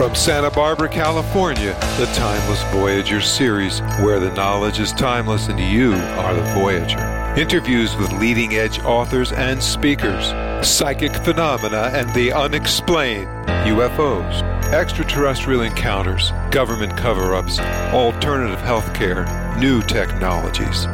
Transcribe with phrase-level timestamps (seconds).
[0.00, 5.92] From Santa Barbara, California, the Timeless Voyager series, where the knowledge is timeless and you
[5.92, 6.98] are the Voyager.
[7.36, 10.28] Interviews with leading edge authors and speakers,
[10.66, 13.28] psychic phenomena and the unexplained,
[13.66, 14.42] UFOs,
[14.72, 17.58] extraterrestrial encounters, government cover ups,
[17.92, 19.28] alternative healthcare,
[19.60, 20.86] new technologies.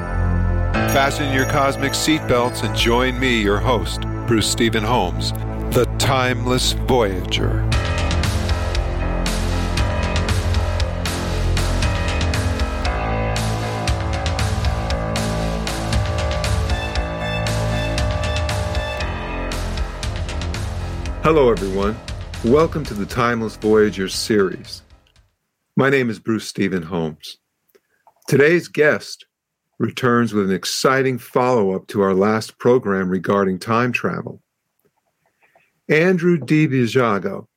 [0.92, 5.30] Fasten your cosmic seatbelts and join me, your host, Bruce Stephen Holms,
[5.72, 7.65] the Timeless Voyager.
[21.26, 21.98] Hello, everyone.
[22.44, 24.82] Welcome to the Timeless Voyager series.
[25.76, 27.38] My name is Bruce Stephen Holms.
[28.28, 29.26] Today's guest
[29.80, 34.40] returns with an exciting follow up to our last program regarding time travel.
[35.88, 36.68] Andrew D.
[36.68, 37.48] Basiago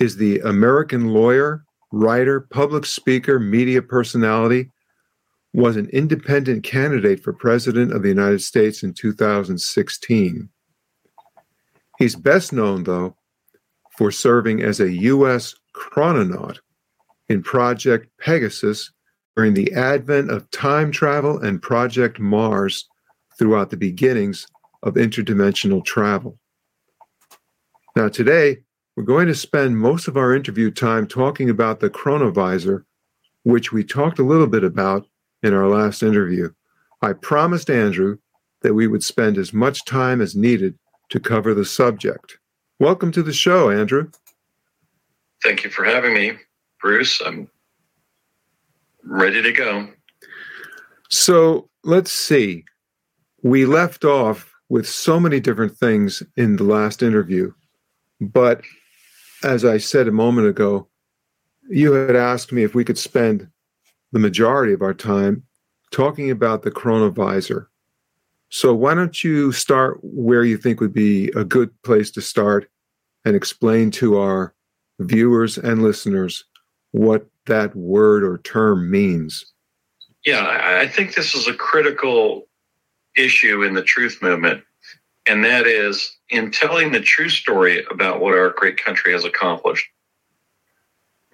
[0.00, 4.70] is the American lawyer, writer, public speaker, media personality,
[5.52, 10.48] was an independent candidate for President of the United States in 2016
[11.98, 13.16] He's best known, though,
[13.96, 15.54] for serving as a U.S.
[15.74, 16.58] chrononaut
[17.28, 18.92] in Project Pegasus
[19.36, 22.88] during the advent of time travel and Project Mars
[23.36, 24.46] throughout the beginnings
[24.84, 26.38] of interdimensional travel.
[27.96, 28.58] Now, today,
[28.96, 32.84] we're going to spend most of our interview time talking about the chronovisor,
[33.42, 35.06] which we talked a little bit about
[35.42, 36.50] in our last interview.
[37.02, 38.18] I promised Andrew
[38.62, 40.78] that we would spend as much time as needed
[41.10, 42.38] to cover the subject.
[42.78, 44.10] Welcome to the show, Andrew.
[45.42, 46.32] Thank you for having me,
[46.80, 47.20] Bruce.
[47.24, 47.48] I'm
[49.02, 49.88] ready to go.
[51.08, 52.64] So let's see.
[53.42, 57.52] We left off with so many different things in the last interview,
[58.20, 58.62] but
[59.42, 60.88] as I said a moment ago,
[61.70, 63.48] you had asked me if we could spend
[64.12, 65.44] the majority of our time
[65.90, 67.67] talking about the chronovisor
[68.50, 72.70] so why don't you start where you think would be a good place to start
[73.24, 74.54] and explain to our
[75.00, 76.44] viewers and listeners
[76.92, 79.52] what that word or term means?
[80.24, 82.46] Yeah, I think this is a critical
[83.16, 84.62] issue in the truth movement.
[85.26, 89.86] And that is in telling the true story about what our great country has accomplished.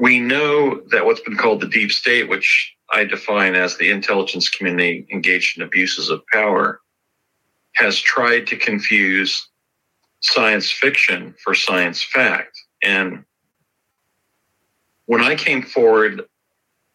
[0.00, 4.48] We know that what's been called the deep state, which I define as the intelligence
[4.48, 6.80] community engaged in abuses of power,
[7.74, 9.48] has tried to confuse
[10.20, 12.58] science fiction for science fact.
[12.82, 13.24] And
[15.06, 16.22] when I came forward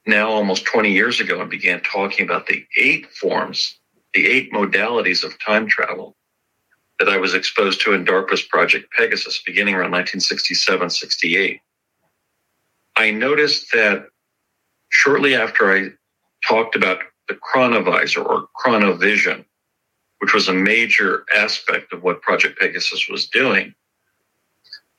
[0.05, 3.77] now almost 20 years ago and began talking about the eight forms,
[4.13, 6.15] the eight modalities of time travel
[6.99, 11.61] that I was exposed to in DARPA's Project Pegasus beginning around 1967 68,
[12.95, 14.07] I noticed that
[14.89, 15.89] shortly after I
[16.45, 19.45] talked about the chronovisor or chronovision,
[20.19, 23.73] which was a major aspect of what Project Pegasus was doing,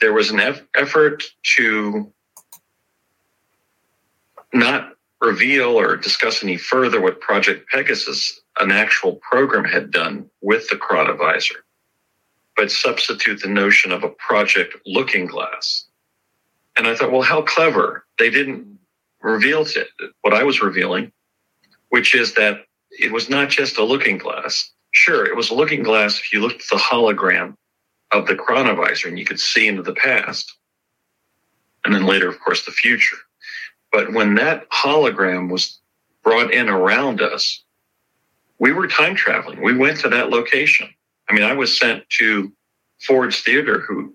[0.01, 1.23] there was an eff- effort
[1.57, 2.11] to
[4.53, 10.69] not reveal or discuss any further what Project Pegasus, an actual program, had done with
[10.69, 11.57] the chronovisor,
[12.57, 15.87] but substitute the notion of a project looking glass.
[16.77, 18.07] And I thought, well, how clever.
[18.19, 18.79] They didn't
[19.21, 19.67] reveal
[20.23, 21.13] what I was revealing,
[21.91, 25.83] which is that it was not just a looking glass, Sure, it was a looking
[25.83, 27.55] glass if you looked at the hologram
[28.11, 30.53] of the chronovisor and you could see into the past.
[31.85, 33.17] And then later, of course, the future.
[33.93, 35.81] But when that hologram was
[36.23, 37.63] brought in around us,
[38.59, 39.63] we were time traveling.
[39.63, 40.89] We went to that location.
[41.29, 42.53] I mean, I was sent to
[43.01, 44.15] Ford's Theater who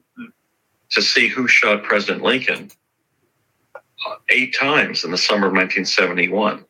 [0.92, 2.70] to see who shot President Lincoln
[3.76, 6.64] uh, eight times in the summer of 1971.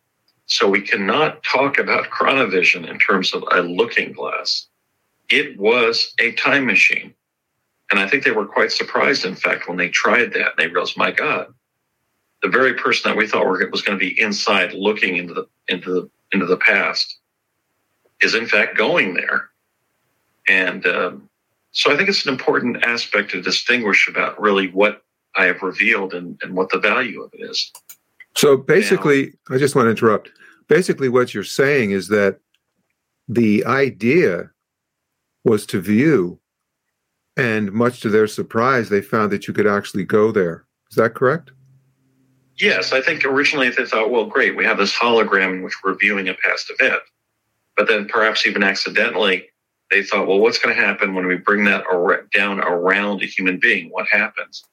[0.48, 4.68] So we cannot talk about chronovision in terms of a looking glass.
[5.30, 7.14] It was a time machine.
[7.92, 10.58] And I think they were quite surprised, in fact, when they tried that.
[10.58, 11.54] They realized, my God,
[12.42, 15.92] the very person that we thought was going to be inside looking into the into
[15.92, 17.18] the into the past
[18.22, 19.50] is in fact going there.
[20.48, 21.30] And um,
[21.72, 25.04] so I think it's an important aspect to distinguish about really what
[25.36, 27.72] I have revealed and, and what the value of it is.
[28.36, 30.30] So basically, now, I just want to interrupt.
[30.68, 32.40] Basically, what you're saying is that
[33.28, 34.52] the idea
[35.44, 36.40] was to view,
[37.38, 40.66] and much to their surprise, they found that you could actually go there.
[40.90, 41.52] Is that correct?
[42.58, 45.98] Yes, I think originally they thought, well, great, we have this hologram in which we're
[45.98, 47.02] viewing a past event.
[47.76, 49.50] But then perhaps even accidentally,
[49.92, 51.84] they thought, well, what's going to happen when we bring that
[52.34, 53.90] down around a human being?
[53.90, 54.64] What happens?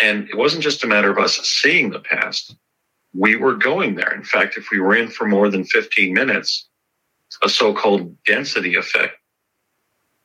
[0.00, 2.54] And it wasn't just a matter of us seeing the past.
[3.14, 4.14] We were going there.
[4.14, 6.68] In fact, if we were in for more than 15 minutes,
[7.42, 9.16] a so called density effect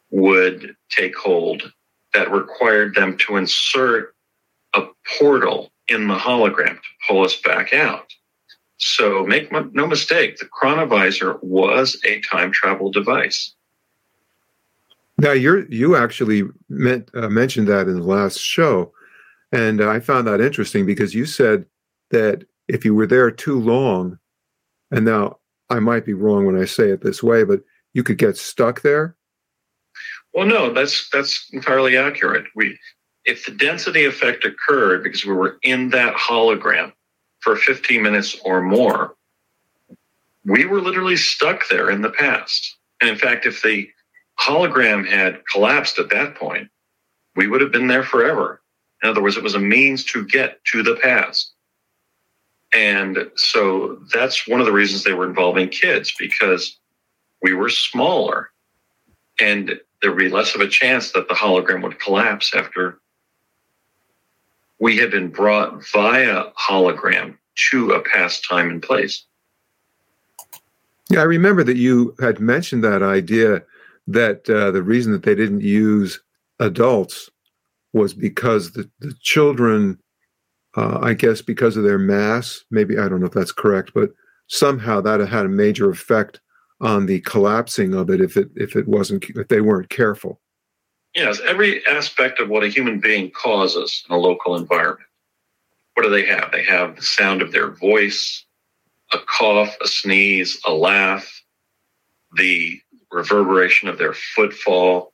[0.09, 1.71] would take hold
[2.13, 4.15] that required them to insert
[4.73, 4.83] a
[5.19, 8.13] portal in the hologram to pull us back out.
[8.77, 13.53] So make no mistake, the chronovisor was a time travel device.
[15.17, 18.93] Now you you actually meant, uh, mentioned that in the last show,
[19.51, 21.65] and I found that interesting because you said
[22.11, 24.19] that if you were there too long,
[24.91, 27.61] and now I might be wrong when I say it this way, but
[27.93, 29.15] you could get stuck there.
[30.33, 32.45] Well, no, that's that's entirely accurate.
[32.55, 32.77] We,
[33.25, 36.93] if the density effect occurred because we were in that hologram
[37.39, 39.15] for 15 minutes or more,
[40.45, 42.77] we were literally stuck there in the past.
[43.01, 43.89] And in fact, if the
[44.39, 46.69] hologram had collapsed at that point,
[47.35, 48.61] we would have been there forever.
[49.03, 51.53] In other words, it was a means to get to the past.
[52.73, 56.77] And so that's one of the reasons they were involving kids because
[57.41, 58.51] we were smaller
[59.39, 62.99] and there would be less of a chance that the hologram would collapse after
[64.79, 67.37] we had been brought via hologram
[67.71, 69.25] to a past time and place.
[71.09, 73.63] Yeah, I remember that you had mentioned that idea
[74.07, 76.21] that uh, the reason that they didn't use
[76.59, 77.29] adults
[77.93, 79.97] was because the, the children,
[80.77, 84.11] uh, I guess, because of their mass, maybe, I don't know if that's correct, but
[84.45, 86.39] somehow that had a major effect
[86.79, 90.39] on the collapsing of it if it if it wasn't if they weren't careful.
[91.15, 95.09] Yes, every aspect of what a human being causes in a local environment.
[95.95, 96.51] What do they have?
[96.51, 98.45] They have the sound of their voice,
[99.11, 101.27] a cough, a sneeze, a laugh,
[102.35, 102.79] the
[103.11, 105.11] reverberation of their footfall.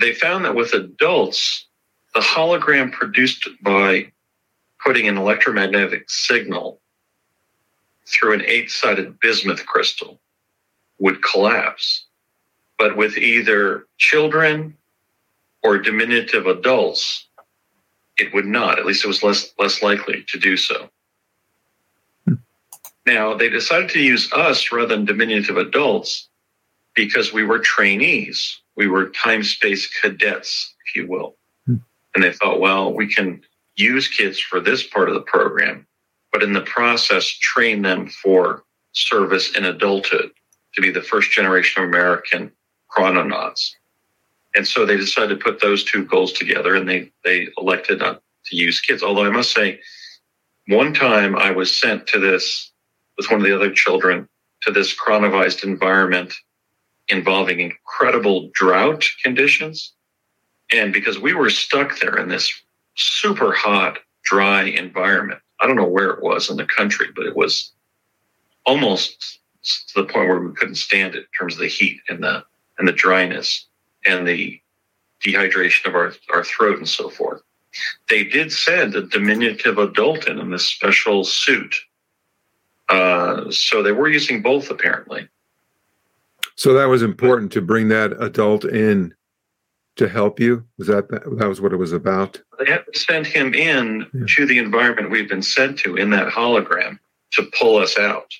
[0.00, 1.68] They found that with adults,
[2.12, 4.10] the hologram produced by
[4.84, 6.80] putting an electromagnetic signal
[8.06, 10.20] through an eight sided bismuth crystal
[10.98, 12.04] would collapse.
[12.78, 14.76] But with either children
[15.62, 17.26] or diminutive adults,
[18.18, 18.78] it would not.
[18.78, 20.88] At least it was less less likely to do so.
[22.26, 22.34] Hmm.
[23.06, 26.28] Now they decided to use us rather than diminutive adults
[26.94, 28.60] because we were trainees.
[28.76, 31.36] We were time space cadets, if you will.
[31.66, 31.76] Hmm.
[32.14, 33.42] And they thought, well, we can
[33.80, 35.86] use kids for this part of the program,
[36.32, 40.30] but in the process, train them for service in adulthood
[40.74, 42.52] to be the first generation of American
[42.88, 43.76] chrononauts.
[44.54, 48.22] And so they decided to put those two goals together and they, they elected not
[48.46, 49.02] to use kids.
[49.02, 49.80] Although I must say,
[50.66, 52.72] one time I was sent to this
[53.16, 54.28] with one of the other children
[54.62, 56.34] to this chronovised environment
[57.08, 59.92] involving incredible drought conditions.
[60.72, 62.52] And because we were stuck there in this
[63.00, 67.36] super hot, dry environment, I don't know where it was in the country, but it
[67.36, 67.72] was
[68.64, 72.22] almost to the point where we couldn't stand it in terms of the heat and
[72.22, 72.44] the
[72.78, 73.66] and the dryness
[74.06, 74.58] and the
[75.22, 77.42] dehydration of our, our throat and so forth.
[78.08, 81.76] They did send a diminutive adult in in this special suit.
[82.88, 85.28] Uh, so they were using both apparently.
[86.56, 89.14] So that was important to bring that adult in
[89.96, 90.64] to help you.
[90.78, 92.40] Was that that was what it was about?
[92.58, 94.24] They had to send him in yeah.
[94.26, 96.98] to the environment we've been sent to in that hologram
[97.32, 98.32] to pull us out.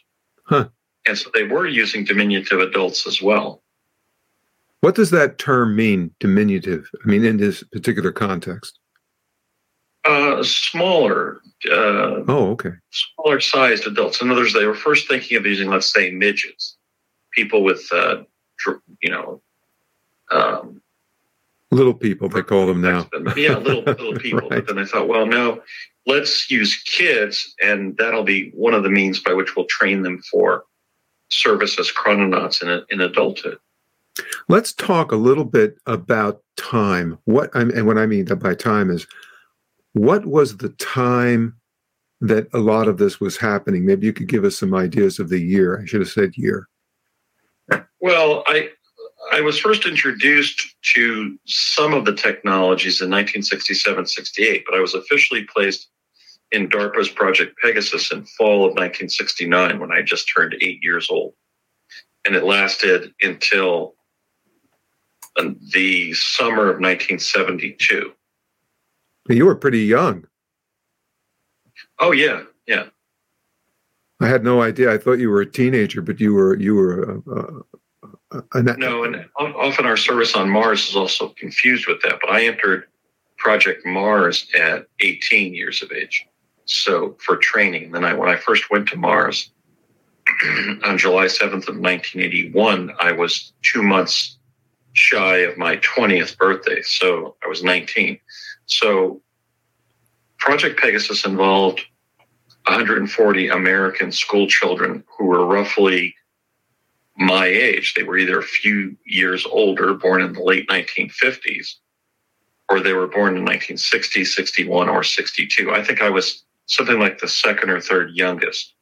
[0.45, 0.69] Huh.
[1.07, 3.63] And so they were using diminutive adults as well.
[4.81, 6.91] What does that term mean, diminutive?
[7.05, 8.79] I mean, in this particular context?
[10.07, 11.41] Uh, smaller.
[11.71, 12.71] Uh, oh, okay.
[12.91, 14.23] Smaller sized adults.
[14.23, 16.77] In other words, they were first thinking of using, let's say, midgets,
[17.33, 18.23] people with, uh,
[19.03, 19.43] you know,
[20.31, 20.81] um,
[21.71, 22.29] little people.
[22.29, 23.09] They call them now.
[23.37, 24.41] yeah, little little people.
[24.41, 24.65] right.
[24.65, 25.63] But then I thought, well, no,
[26.07, 30.21] let's use kids, and that'll be one of the means by which we'll train them
[30.31, 30.65] for
[31.31, 33.59] service as chrononauts in, in adulthood.
[34.49, 37.19] Let's talk a little bit about time.
[37.25, 39.07] What I'm, and what I mean by time is,
[39.93, 41.57] what was the time
[42.21, 43.87] that a lot of this was happening?
[43.87, 45.81] Maybe you could give us some ideas of the year.
[45.81, 46.69] I should have said year.
[48.01, 48.71] Well, I
[49.33, 54.95] I was first introduced to some of the technologies in 1967, 68, but I was
[54.95, 55.89] officially placed
[56.53, 61.35] in DARPA's Project Pegasus in fall of 1969 when I just turned eight years old.
[62.27, 63.95] And it lasted until
[65.39, 68.13] uh, the summer of 1972.
[69.29, 70.27] You were pretty young.
[71.99, 72.87] Oh yeah, yeah.
[74.21, 74.93] I had no idea.
[74.93, 77.80] I thought you were a teenager, but you were you were a,
[78.33, 79.05] a, a, no.
[79.05, 82.19] And often our service on Mars is also confused with that.
[82.21, 82.87] But I entered
[83.39, 86.27] Project Mars at 18 years of age.
[86.67, 89.51] So for training, then I when I first went to Mars
[90.85, 94.39] on July 7th of 1981, I was two months
[94.93, 96.83] shy of my 20th birthday.
[96.83, 98.19] So I was 19.
[98.67, 99.21] So
[100.39, 101.81] Project Pegasus involved
[102.67, 106.15] 140 American school children who were roughly
[107.21, 107.95] my age.
[107.95, 111.75] They were either a few years older, born in the late 1950s,
[112.69, 115.71] or they were born in 1960, 61, or 62.
[115.71, 118.75] I think I was something like the second or third youngest,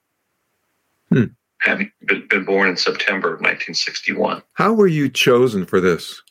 [1.11, 1.25] hmm.
[1.61, 4.43] having been, born in September of 1961.
[4.55, 6.23] How were you chosen for this?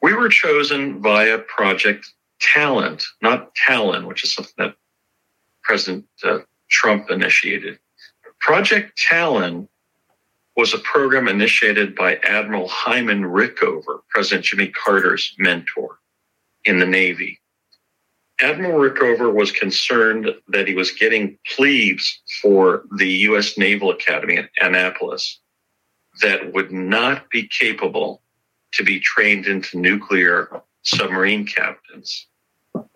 [0.00, 2.08] We were chosen via Project
[2.40, 4.76] Talent, not Talon, which is something that
[5.64, 6.38] President uh,
[6.70, 7.80] Trump initiated.
[8.38, 9.68] Project Talon
[10.58, 16.00] was a program initiated by Admiral Hyman Rickover, President Jimmy Carter's mentor
[16.64, 17.38] in the Navy.
[18.40, 23.56] Admiral Rickover was concerned that he was getting plebes for the U.S.
[23.56, 25.38] Naval Academy at Annapolis
[26.22, 28.20] that would not be capable
[28.72, 30.50] to be trained into nuclear
[30.82, 32.26] submarine captains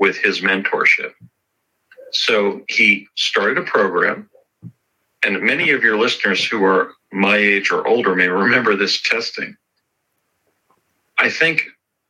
[0.00, 1.12] with his mentorship.
[2.10, 4.28] So he started a program,
[5.22, 9.56] and many of your listeners who are my age or older may remember this testing.
[11.18, 11.66] I think,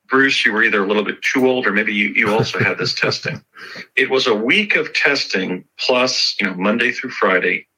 [0.09, 2.79] Bruce, you were either a little bit too old or maybe you, you also had
[2.79, 3.45] this testing.
[3.95, 7.69] It was a week of testing plus, you know, Monday through Friday,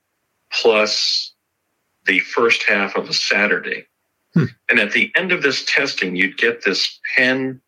[0.51, 1.35] plus
[2.07, 3.87] the first half of a Saturday.
[4.33, 4.45] Hmm.
[4.71, 7.61] And at the end of this testing, you'd get this pen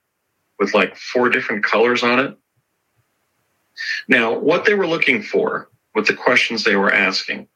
[0.58, 2.38] with like four different colors on it.
[4.08, 7.48] Now, what they were looking for with the questions they were asking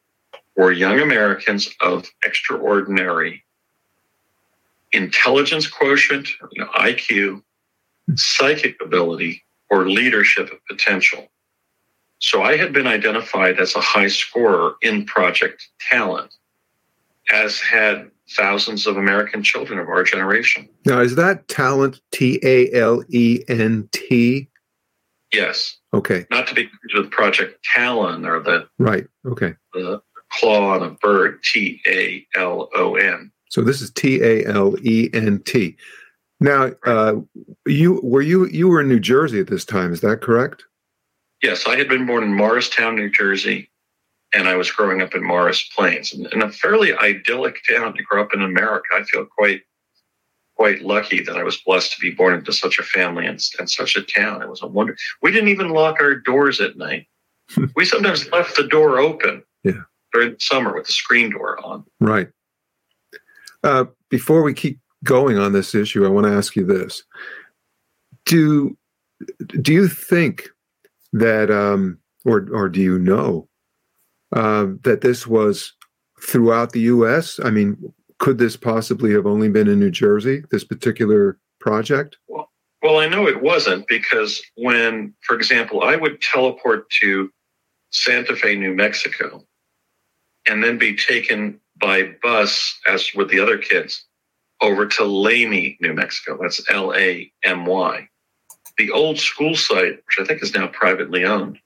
[0.56, 3.44] were young Americans of extraordinary
[4.92, 7.42] intelligence quotient, you know, IQ,
[8.16, 11.28] psychic ability, or leadership potential.
[12.18, 16.34] So I had been identified as a high scorer in Project Talent,
[17.32, 20.68] as had thousands of American children of our generation.
[20.84, 24.48] Now, is that talent T A L E N T?
[25.32, 25.78] Yes.
[25.94, 26.26] Okay.
[26.30, 29.06] Not to be confused with Project Talon or the right.
[29.26, 29.54] Okay.
[29.72, 31.42] The claw on a bird.
[31.42, 33.30] T A L O N.
[33.50, 35.76] So this is T A L E N T.
[36.40, 37.16] Now, uh,
[37.66, 39.92] you were you you were in New Jersey at this time.
[39.92, 40.64] Is that correct?
[41.42, 43.70] Yes, I had been born in Morristown, New Jersey,
[44.34, 48.02] and I was growing up in Morris Plains, and in a fairly idyllic town to
[48.02, 48.88] grow up in America.
[48.94, 49.62] I feel quite
[50.56, 53.70] quite lucky that I was blessed to be born into such a family and, and
[53.70, 54.42] such a town.
[54.42, 54.94] It was a wonder.
[55.22, 57.06] We didn't even lock our doors at night.
[57.76, 59.42] we sometimes left the door open.
[59.64, 59.80] Yeah.
[60.12, 61.84] During the summer with the screen door on.
[62.00, 62.28] Right.
[63.62, 67.02] Uh, before we keep going on this issue, I want to ask you this:
[68.24, 68.76] Do
[69.60, 70.48] do you think
[71.12, 73.48] that, um, or or do you know
[74.34, 75.72] uh, that this was
[76.22, 77.38] throughout the U.S.?
[77.42, 82.16] I mean, could this possibly have only been in New Jersey, this particular project?
[82.28, 82.50] Well,
[82.82, 87.30] well, I know it wasn't because when, for example, I would teleport to
[87.90, 89.44] Santa Fe, New Mexico,
[90.46, 94.04] and then be taken by bus, as with the other kids,
[94.60, 96.38] over to Lamy, New Mexico.
[96.40, 98.08] That's L A M Y.
[98.76, 101.58] The old school site, which I think is now privately owned,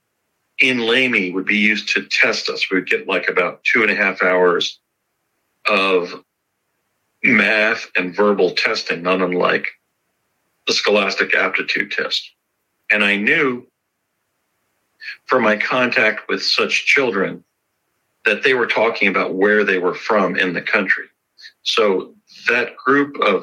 [0.59, 2.69] in Lamy would be used to test us.
[2.69, 4.79] We would get like about two and a half hours
[5.67, 6.23] of
[7.23, 9.67] math and verbal testing, not unlike
[10.67, 12.31] the scholastic aptitude test.
[12.91, 13.67] And I knew
[15.25, 17.43] from my contact with such children
[18.25, 21.05] that they were talking about where they were from in the country.
[21.63, 22.13] So
[22.47, 23.41] that group of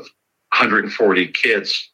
[0.51, 1.91] 140 kids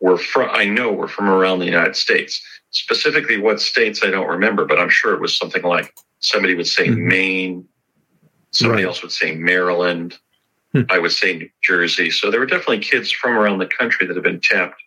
[0.00, 2.42] were from, I know were from around the United States.
[2.70, 6.66] Specifically, what states I don't remember, but I'm sure it was something like somebody would
[6.66, 7.08] say mm-hmm.
[7.08, 7.68] Maine,
[8.50, 8.88] somebody right.
[8.88, 10.18] else would say Maryland,
[10.72, 10.82] Hmm.
[10.88, 12.10] I would say New Jersey.
[12.10, 14.82] So there were definitely kids from around the country that had been tapped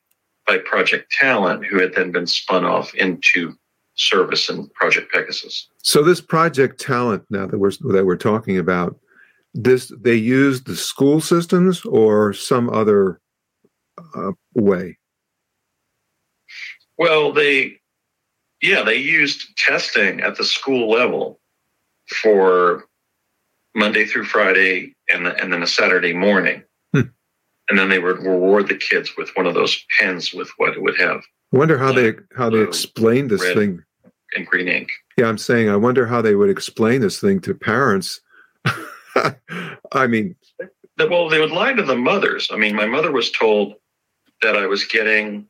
[0.47, 3.55] by Project Talent who had then been spun off into
[3.95, 5.67] service in Project Pegasus.
[5.81, 8.97] So this Project Talent now that we're that we're talking about,
[9.53, 13.19] this they used the school systems or some other
[14.15, 14.97] uh, way.
[16.97, 17.79] Well, they
[18.61, 21.39] yeah they used testing at the school level
[22.21, 22.85] for
[23.75, 26.63] Monday through Friday and, the, and then a Saturday morning.
[26.93, 27.01] Hmm.
[27.69, 30.81] And then they would reward the kids with one of those pens with what it
[30.81, 31.23] would have.
[31.55, 33.81] I wonder how they how they explain this thing
[34.35, 34.89] in green ink.
[35.17, 38.19] Yeah, I'm saying I wonder how they would explain this thing to parents.
[39.93, 40.35] I mean,
[40.99, 42.49] well, they would lie to the mothers.
[42.51, 43.75] I mean, my mother was told
[44.41, 45.47] that I was getting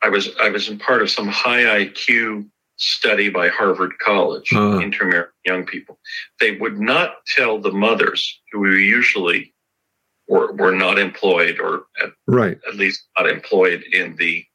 [0.00, 4.78] I was I was in part of some high IQ study by Harvard College, uh-huh.
[4.78, 5.98] intramural young people.
[6.40, 9.52] They would not tell the mothers who were usually
[10.28, 12.58] were, were not employed or at, right.
[12.66, 14.46] at least not employed in the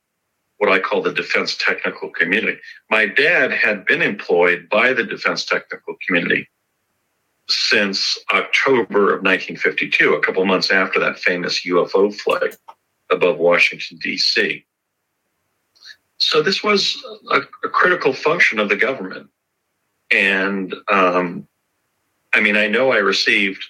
[0.60, 2.60] what I call the defense technical community.
[2.90, 6.48] My dad had been employed by the defense technical community
[7.48, 12.56] since October of 1952, a couple months after that famous UFO flight
[13.10, 14.64] above Washington, D.C.
[16.18, 17.02] So this was
[17.32, 19.30] a, a critical function of the government.
[20.12, 21.48] And um,
[22.34, 23.64] I mean, I know I received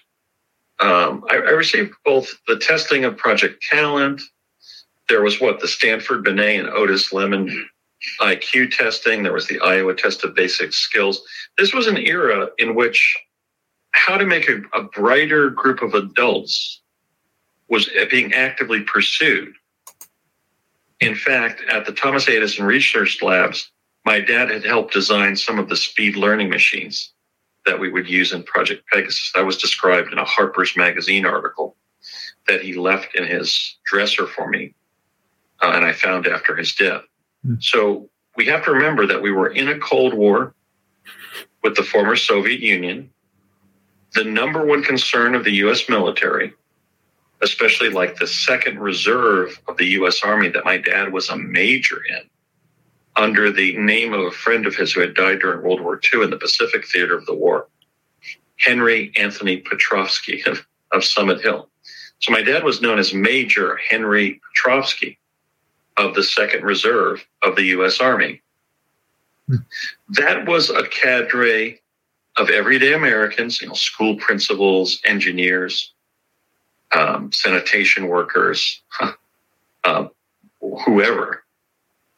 [0.82, 4.22] um, I, I, received both the testing of Project Talent.
[5.10, 7.68] There was what the Stanford Binet and Otis Lennon
[8.22, 9.24] IQ testing.
[9.24, 11.22] There was the Iowa test of basic skills.
[11.58, 13.18] This was an era in which
[13.92, 16.82] how to make a, a brighter group of adults
[17.68, 19.54] was being actively pursued.
[21.00, 23.72] In fact, at the Thomas Edison Research Labs,
[24.06, 27.14] my dad had helped design some of the speed learning machines
[27.66, 29.32] that we would use in Project Pegasus.
[29.34, 31.76] That was described in a Harper's Magazine article
[32.48, 34.74] that he left in his dresser for me,
[35.62, 37.04] uh, and I found after his death.
[37.46, 37.62] Mm.
[37.64, 40.54] So we have to remember that we were in a Cold War
[41.64, 43.10] with the former Soviet Union.
[44.14, 46.54] The number one concern of the US military
[47.42, 50.22] especially like the second reserve of the U.S.
[50.24, 52.22] Army that my dad was a major in,
[53.16, 56.24] under the name of a friend of his who had died during World War II
[56.24, 57.68] in the Pacific theater of the war,
[58.58, 61.70] Henry Anthony Petrovsky of, of Summit Hill.
[62.20, 65.18] So my dad was known as Major Henry Petrovsky
[66.00, 68.00] of the Second Reserve of the U.S.
[68.00, 68.42] Army.
[69.48, 69.58] Hmm.
[70.10, 71.82] That was a cadre
[72.38, 75.94] of everyday Americans, you know, school principals, engineers,
[76.94, 78.82] um, sanitation workers,
[79.84, 80.08] uh,
[80.86, 81.44] whoever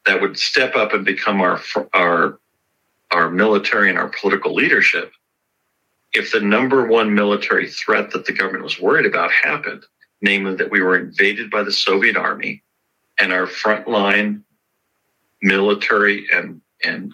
[0.05, 1.59] that would step up and become our
[1.93, 2.39] our
[3.09, 5.11] our military and our political leadership.
[6.13, 9.85] If the number one military threat that the government was worried about happened,
[10.21, 12.61] namely that we were invaded by the Soviet army
[13.21, 14.41] and our frontline
[15.41, 17.13] military and and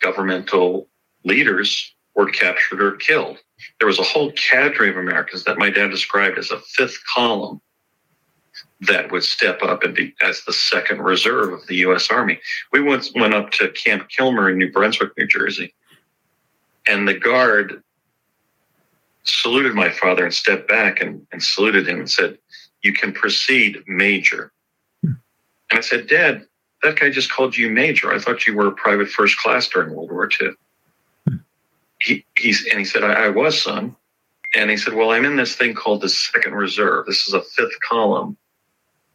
[0.00, 0.88] governmental
[1.24, 3.38] leaders were captured or killed
[3.78, 7.60] there was a whole cadre of Americans that my dad described as a fifth column
[8.80, 12.10] that would step up and be as the second reserve of the U.S.
[12.10, 12.38] Army.
[12.72, 15.74] We once went up to Camp Kilmer in New Brunswick, New Jersey,
[16.86, 17.82] and the guard
[19.24, 22.38] saluted my father and stepped back and, and saluted him and said,
[22.82, 24.52] You can proceed, Major.
[25.70, 26.46] And I said, Dad,
[26.82, 28.12] that guy just called you Major.
[28.12, 30.50] I thought you were a private first class during World War II
[32.00, 33.96] he, he's and he said, I, I was, son.
[34.54, 37.06] And he said, Well, I'm in this thing called the second reserve.
[37.06, 38.36] This is a fifth column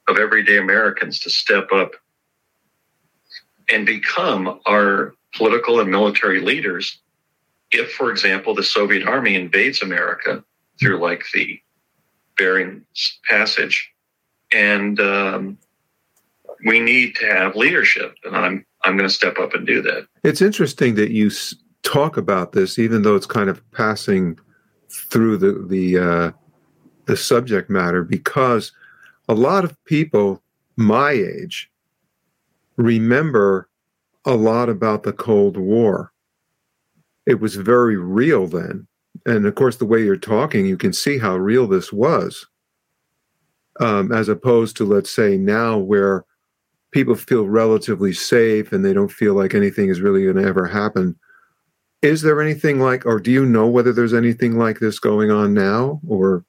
[0.07, 1.91] of everyday Americans to step up
[3.69, 6.99] and become our political and military leaders.
[7.71, 10.43] If, for example, the Soviet army invades America
[10.79, 11.61] through like the
[12.35, 12.83] Bering
[13.29, 13.91] Passage,
[14.51, 15.57] and um,
[16.65, 20.07] we need to have leadership, and I'm I'm going to step up and do that.
[20.23, 21.31] It's interesting that you
[21.83, 24.39] talk about this, even though it's kind of passing
[24.89, 26.31] through the the uh,
[27.05, 28.71] the subject matter, because
[29.29, 30.41] a lot of people
[30.77, 31.69] my age
[32.77, 33.69] remember
[34.25, 36.11] a lot about the Cold War.
[37.25, 38.87] It was very real then,
[39.25, 42.47] and of course, the way you're talking, you can see how real this was,
[43.79, 46.25] um, as opposed to let's say now where
[46.91, 50.67] people feel relatively safe and they don't feel like anything is really going to ever
[50.67, 51.15] happen
[52.01, 55.53] is there anything like, or do you know whether there's anything like this going on
[55.53, 56.43] now, or?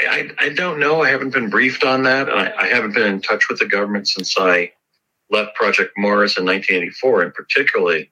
[0.00, 1.02] I, I don't know.
[1.02, 3.66] I haven't been briefed on that, and I, I haven't been in touch with the
[3.66, 4.72] government since I
[5.30, 8.10] left Project Mars in 1984, and particularly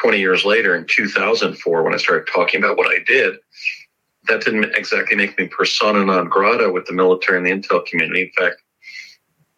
[0.00, 3.36] 20 years later in 2004 when I started talking about what I did.
[4.28, 8.22] That didn't exactly make me persona non grata with the military and the intel community.
[8.22, 8.62] In fact,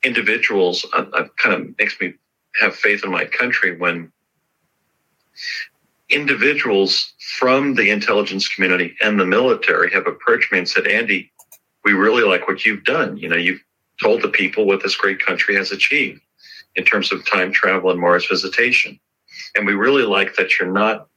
[0.03, 2.15] individuals uh, uh, kind of makes me
[2.61, 4.13] have faith in my country when
[6.11, 11.33] individuals from the intelligence community and the military have approached me and said, Andy,
[11.85, 13.17] we really like what you've done.
[13.17, 13.63] You know, you've
[14.03, 16.21] told the people what this great country has achieved
[16.77, 18.99] in terms of time travel and Mars visitation.
[19.55, 21.09] And we really like that you're not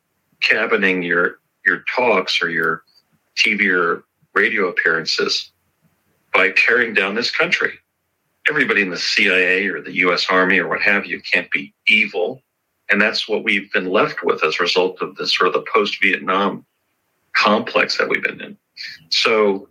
[0.41, 2.83] cabining your your talks or your
[3.35, 5.51] TV or radio appearances
[6.33, 7.79] by tearing down this country.
[8.49, 12.43] Everybody in the CIA or the US Army or what have you can't be evil
[12.89, 15.65] and that's what we've been left with as a result of this sort of the
[15.71, 16.65] post Vietnam
[17.33, 18.57] complex that we've been in.
[19.09, 19.69] So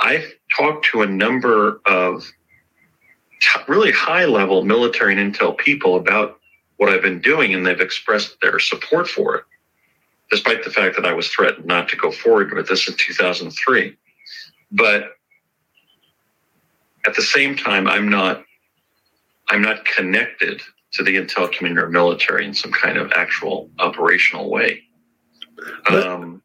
[0.00, 2.30] I've talked to a number of
[3.68, 6.38] really high level military and intel people about
[6.76, 9.44] what I've been doing, and they've expressed their support for it,
[10.30, 13.96] despite the fact that I was threatened not to go forward with this in 2003.
[14.70, 15.12] But
[17.08, 18.44] at the same time, I'm not
[19.48, 20.60] I'm not connected
[20.92, 24.82] to the intel community or military in some kind of actual operational way.
[25.90, 26.42] Um,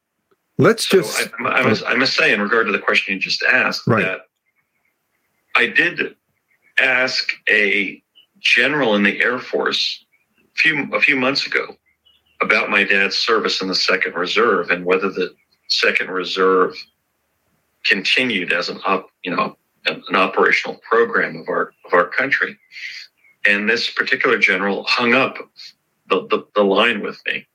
[0.58, 1.30] Let's so just.
[1.40, 4.04] I, I, must, I, must, say, in regard to the question you just asked, right.
[4.04, 4.22] that
[5.56, 6.16] I did
[6.80, 8.02] ask a
[8.40, 10.06] general in the Air Force
[10.40, 11.76] a few a few months ago
[12.42, 15.34] about my dad's service in the Second Reserve and whether the
[15.68, 16.76] Second Reserve
[17.86, 22.58] continued as an up, you know, an operational program of our of our country.
[23.46, 25.38] And this particular general hung up
[26.08, 27.46] the, the, the line with me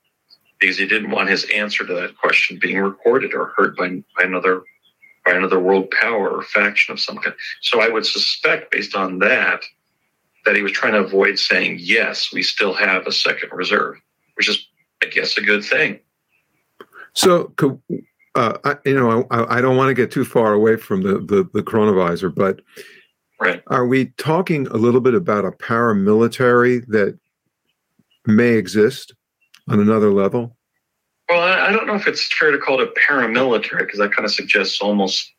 [0.58, 4.24] because he didn't want his answer to that question being recorded or heard by, by
[4.24, 4.62] another
[5.24, 7.34] by another world power or faction of some kind.
[7.60, 9.62] So I would suspect, based on that,
[10.44, 13.96] that he was trying to avoid saying yes, we still have a second reserve,
[14.34, 14.66] which is,
[15.02, 16.00] I guess, a good thing.
[17.12, 17.52] So,
[18.34, 21.18] uh, I, you know, I, I don't want to get too far away from the
[21.18, 22.60] the, the chronovisor, but
[23.40, 23.62] right.
[23.68, 27.18] are we talking a little bit about a paramilitary that
[28.26, 29.14] may exist
[29.68, 30.56] on another level?
[31.28, 34.24] Well, I don't know if it's fair to call it a paramilitary because that kind
[34.24, 35.30] of suggests almost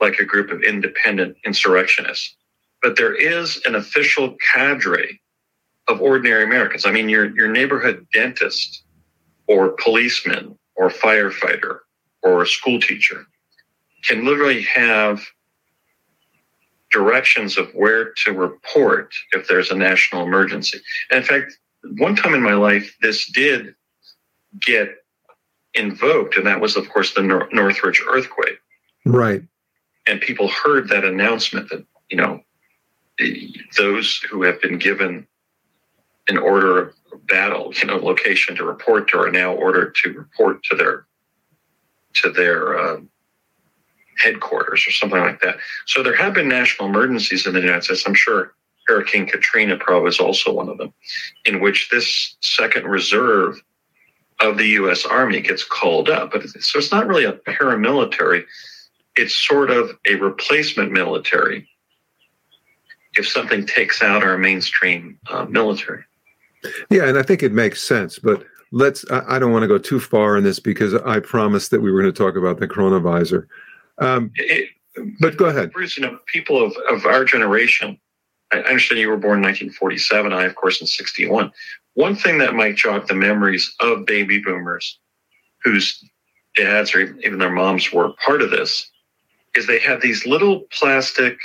[0.00, 2.36] like a group of independent insurrectionists.
[2.82, 5.20] But there is an official cadre
[5.88, 6.86] of ordinary Americans.
[6.86, 8.84] I mean, your your neighborhood dentist,
[9.48, 11.78] or policeman, or firefighter,
[12.24, 13.26] or a school teacher
[14.02, 15.22] can literally have
[16.90, 20.78] directions of where to report if there's a national emergency.
[21.10, 21.58] And in fact,
[21.98, 23.74] one time in my life, this did
[24.60, 24.96] get
[25.74, 28.58] invoked, and that was, of course, the Nor- Northridge earthquake.
[29.04, 29.42] Right.
[30.06, 32.40] And people heard that announcement that, you know,
[33.76, 35.26] those who have been given
[36.28, 36.78] an order
[37.12, 41.06] of battle, you know, location to report to are now ordered to report to their
[42.14, 43.00] to their uh,
[44.18, 45.56] headquarters or something like that.
[45.86, 48.04] So there have been national emergencies in the United States.
[48.06, 48.54] I'm sure
[48.86, 50.92] Hurricane Katrina probably is also one of them,
[51.44, 53.60] in which this second reserve
[54.40, 55.06] of the U.S.
[55.06, 56.32] Army gets called up.
[56.32, 58.44] But so it's not really a paramilitary;
[59.16, 61.68] it's sort of a replacement military.
[63.16, 66.04] If something takes out our mainstream uh, military.
[66.90, 69.04] Yeah, and I think it makes sense, but let's.
[69.10, 71.90] I, I don't want to go too far in this because I promised that we
[71.90, 73.46] were going to talk about the chronovisor.
[73.98, 74.68] Um, it,
[75.20, 75.96] but go ahead, Bruce.
[75.96, 77.98] You know, people of, of our generation.
[78.52, 80.32] I understand you were born in 1947.
[80.32, 81.50] I, of course, in 61.
[81.94, 84.98] One thing that might jog the memories of baby boomers
[85.62, 86.04] whose
[86.54, 88.90] dads or even their moms were part of this
[89.54, 91.36] is they had these little plastic,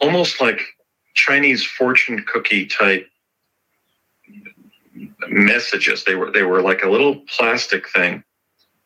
[0.00, 0.62] almost like
[1.14, 3.06] Chinese fortune cookie type
[5.28, 6.04] messages.
[6.04, 8.24] They were they were like a little plastic thing.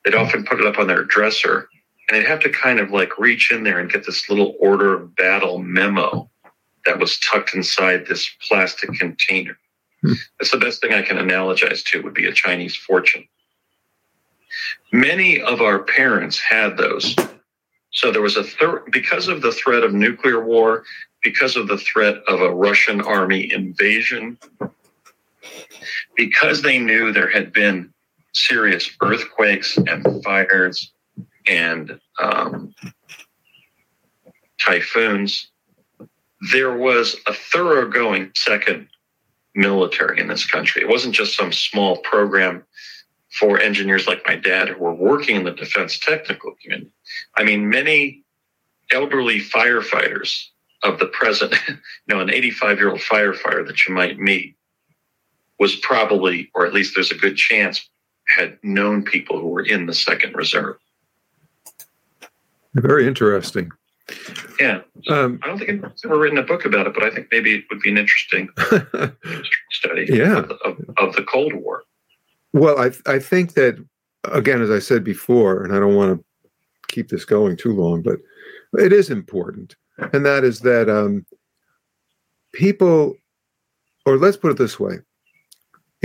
[0.04, 1.68] They'd often put it up on their dresser,
[2.08, 4.94] and they'd have to kind of like reach in there and get this little order
[4.94, 6.28] of battle memo
[6.84, 9.56] that was tucked inside this plastic container.
[10.02, 10.12] Hmm.
[10.38, 13.26] That's the best thing I can analogize to would be a Chinese fortune.
[14.92, 17.16] Many of our parents had those.
[17.92, 20.84] So there was a third, because of the threat of nuclear war,
[21.22, 24.38] because of the threat of a Russian army invasion,
[26.16, 27.92] because they knew there had been
[28.32, 30.92] serious earthquakes and fires
[31.46, 32.74] and um,
[34.58, 35.48] typhoons,
[36.52, 38.88] there was a thoroughgoing second
[39.54, 40.82] military in this country.
[40.82, 42.64] It wasn't just some small program
[43.38, 46.90] for engineers like my dad who were working in the defense technical community.
[47.36, 48.22] I mean, many
[48.92, 50.46] elderly firefighters
[50.82, 51.76] of the present, you
[52.08, 54.56] know, an 85 year old firefighter that you might meet
[55.64, 57.88] was probably, or at least there's a good chance,
[58.26, 60.76] had known people who were in the second reserve.
[62.74, 63.70] Very interesting.
[64.60, 64.82] Yeah.
[65.08, 67.54] Um, I don't think I've ever written a book about it, but I think maybe
[67.54, 68.50] it would be an interesting
[69.70, 70.40] study yeah.
[70.40, 71.82] of, of, of, the Cold War.
[72.52, 73.82] Well, I, I think that,
[74.24, 76.50] again, as I said before, and I don't want to
[76.88, 78.18] keep this going too long, but
[78.74, 79.76] it is important.
[80.12, 81.24] And that is that um,
[82.52, 83.16] people,
[84.04, 84.98] or let's put it this way,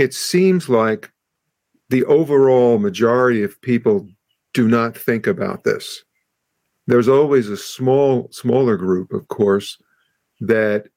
[0.00, 1.12] it seems like
[1.90, 4.08] the overall majority of people
[4.54, 6.02] do not think about this.
[6.86, 9.78] There's always a small smaller group of course
[10.40, 10.88] that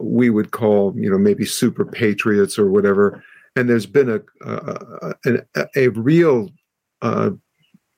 [0.00, 3.22] we would call you know maybe super patriots or whatever.
[3.54, 6.50] And there's been a a, a, a real
[7.00, 7.30] uh,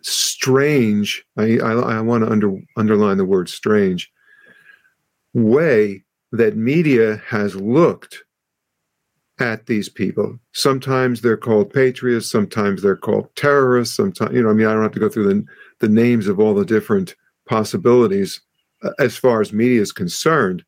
[0.02, 4.10] strange i i, I want to under, underline the word strange
[5.34, 8.24] way that media has looked
[9.40, 10.38] at these people.
[10.52, 14.82] Sometimes they're called patriots, sometimes they're called terrorists, sometimes, you know, I mean, I don't
[14.82, 15.44] have to go through the,
[15.80, 17.14] the names of all the different
[17.48, 18.40] possibilities
[18.82, 20.64] uh, as far as media is concerned.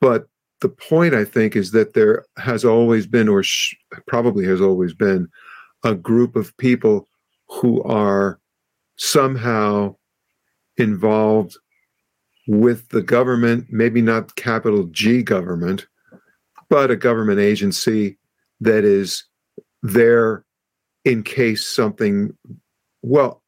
[0.00, 0.26] But
[0.60, 3.74] the point, I think, is that there has always been, or sh-
[4.06, 5.28] probably has always been,
[5.84, 7.08] a group of people
[7.48, 8.38] who are
[8.96, 9.96] somehow
[10.76, 11.56] involved
[12.46, 15.86] with the government, maybe not capital G government,
[16.70, 18.16] but a government agency
[18.60, 19.24] that is
[19.82, 20.44] there
[21.04, 22.34] in case something,
[23.02, 23.42] well,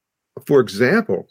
[0.46, 1.28] for example,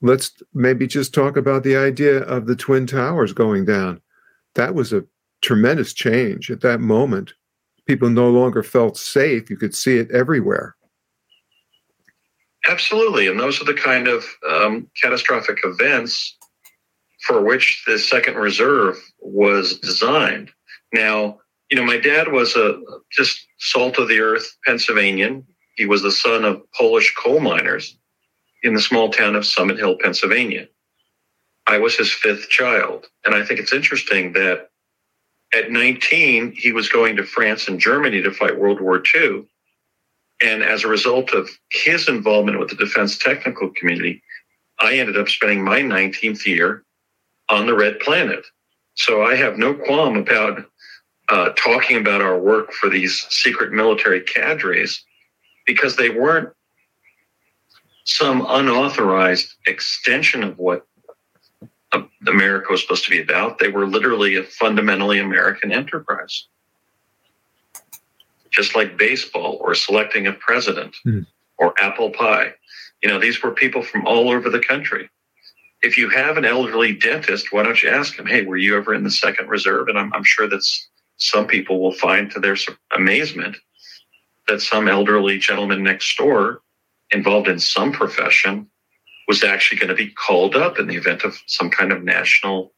[0.00, 4.00] let's maybe just talk about the idea of the Twin Towers going down.
[4.54, 5.04] That was a
[5.42, 7.34] tremendous change at that moment.
[7.86, 9.50] People no longer felt safe.
[9.50, 10.76] You could see it everywhere.
[12.68, 13.26] Absolutely.
[13.26, 16.36] And those are the kind of um, catastrophic events
[17.22, 20.50] for which the second reserve was designed.
[20.92, 21.38] Now,
[21.70, 22.80] you know, my dad was a
[23.10, 25.46] just salt of the earth Pennsylvanian.
[25.76, 27.96] He was the son of Polish coal miners
[28.62, 30.68] in the small town of Summit Hill, Pennsylvania.
[31.66, 33.06] I was his fifth child.
[33.24, 34.70] And I think it's interesting that
[35.54, 39.44] at 19, he was going to France and Germany to fight World War II.
[40.42, 44.22] And as a result of his involvement with the defense technical community,
[44.80, 46.84] I ended up spending my 19th year
[47.48, 48.44] on the Red Planet.
[48.94, 50.64] So I have no qualm about
[51.28, 55.04] uh, talking about our work for these secret military cadres
[55.66, 56.50] because they weren't
[58.04, 60.86] some unauthorized extension of what
[62.26, 63.58] America was supposed to be about.
[63.58, 66.46] They were literally a fundamentally American enterprise.
[68.50, 71.26] Just like baseball or selecting a president mm.
[71.58, 72.54] or apple pie.
[73.02, 75.08] You know, these were people from all over the country.
[75.82, 78.94] If you have an elderly dentist, why don't you ask him, hey, were you ever
[78.94, 79.88] in the second reserve?
[79.88, 80.64] And I'm, I'm sure that
[81.16, 82.56] some people will find to their
[82.96, 83.56] amazement
[84.48, 86.62] that some elderly gentleman next door
[87.10, 88.68] involved in some profession
[89.28, 92.72] was actually going to be called up in the event of some kind of national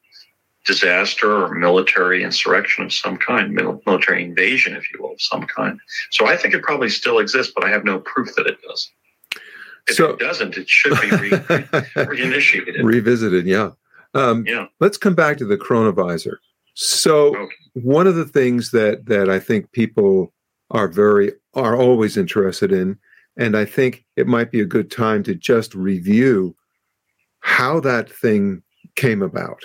[0.65, 5.79] disaster or military insurrection of some kind, military invasion, if you will, of some kind.
[6.11, 8.91] So I think it probably still exists, but I have no proof that it does.
[9.87, 12.83] If so, it doesn't, it should be re- reinitiated.
[12.83, 13.71] Revisited, yeah.
[14.13, 14.67] Um, yeah.
[14.79, 16.37] Let's come back to the chronovisor.
[16.73, 17.55] So okay.
[17.73, 20.33] one of the things that that I think people
[20.71, 22.97] are very are always interested in
[23.37, 26.55] and I think it might be a good time to just review
[27.41, 28.63] how that thing
[28.95, 29.59] came about.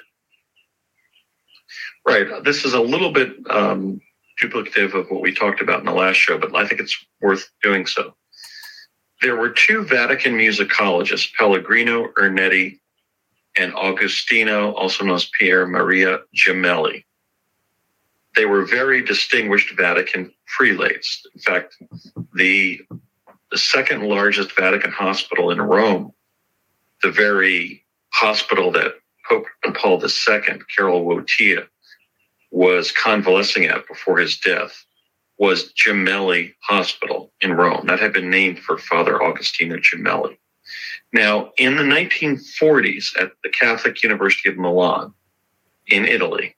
[2.07, 2.27] Right.
[2.45, 4.01] This is a little bit um,
[4.43, 7.49] duplicative of what we talked about in the last show, but I think it's worth
[7.63, 8.15] doing so.
[9.21, 12.79] There were two Vatican musicologists, Pellegrino Ernetti
[13.57, 17.05] and Augustino, also known as Pier Maria Gemelli.
[18.35, 21.27] They were very distinguished Vatican prelates.
[21.35, 21.77] In fact,
[22.35, 22.81] the
[23.51, 26.13] the second largest Vatican hospital in Rome,
[27.03, 28.95] the very hospital that
[29.29, 31.67] Pope Paul II, Karol Wojtyla,
[32.53, 34.85] was convalescing at before his death,
[35.41, 37.87] was Gemelli Hospital in Rome.
[37.87, 40.37] That had been named for Father Augustino Gemelli.
[41.15, 45.15] Now, in the 1940s at the Catholic University of Milan
[45.87, 46.55] in Italy,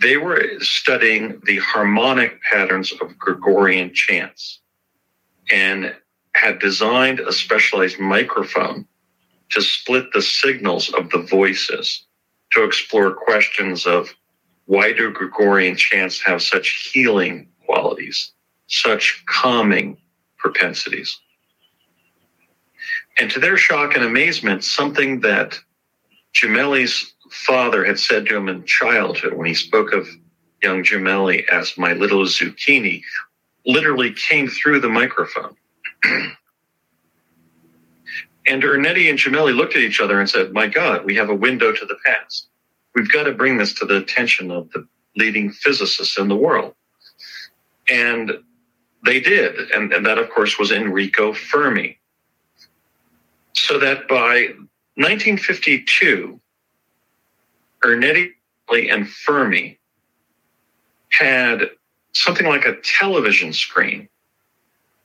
[0.00, 4.60] they were studying the harmonic patterns of Gregorian chants
[5.52, 5.94] and
[6.34, 8.86] had designed a specialized microphone
[9.50, 12.06] to split the signals of the voices
[12.52, 14.12] to explore questions of
[14.66, 18.32] why do Gregorian chants have such healing qualities,
[18.66, 19.98] such calming
[20.38, 21.18] propensities.
[23.18, 25.58] And to their shock and amazement, something that
[26.34, 30.08] Gemelli's father had said to him in childhood when he spoke of
[30.62, 33.02] young Gemelli as my little zucchini
[33.66, 35.54] literally came through the microphone.
[36.04, 36.36] and
[38.62, 41.72] Ernetti and Gemelli looked at each other and said, My God, we have a window
[41.72, 42.48] to the past.
[42.94, 46.74] We've got to bring this to the attention of the leading physicists in the world.
[47.88, 48.32] And
[49.04, 49.70] they did.
[49.70, 51.98] And, and that, of course, was Enrico Fermi.
[53.54, 54.48] So that by
[54.96, 56.40] 1952,
[57.82, 58.32] Ernetti
[58.70, 59.78] and Fermi
[61.10, 61.70] had
[62.12, 64.08] something like a television screen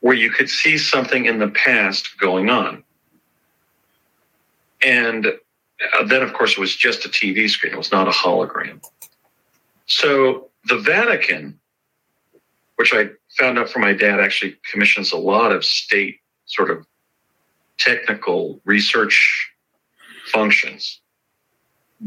[0.02, 2.84] where you could see something in the past going on.
[4.86, 8.12] And uh, then, of course, it was just a TV screen, it was not a
[8.12, 8.84] hologram.
[9.86, 11.60] So the Vatican,
[12.84, 16.86] which I found out from my dad, actually commissions a lot of state sort of
[17.78, 19.50] technical research
[20.26, 21.00] functions.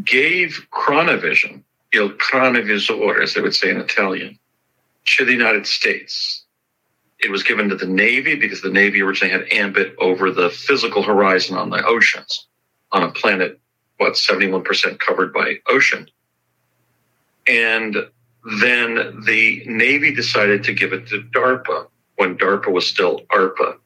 [0.05, 1.63] gave Chronovision,
[1.95, 4.39] il cronovisor, as they would say in Italian,
[5.07, 6.45] to the United States.
[7.21, 11.03] It was given to the Navy because the Navy originally had ambit over the physical
[11.03, 12.49] horizon on the oceans
[12.93, 13.59] on a planet,
[13.97, 16.07] what, 71% covered by ocean.
[17.49, 17.97] And
[18.47, 23.77] then the Navy decided to give it to DARPA when DARPA was still ARPA,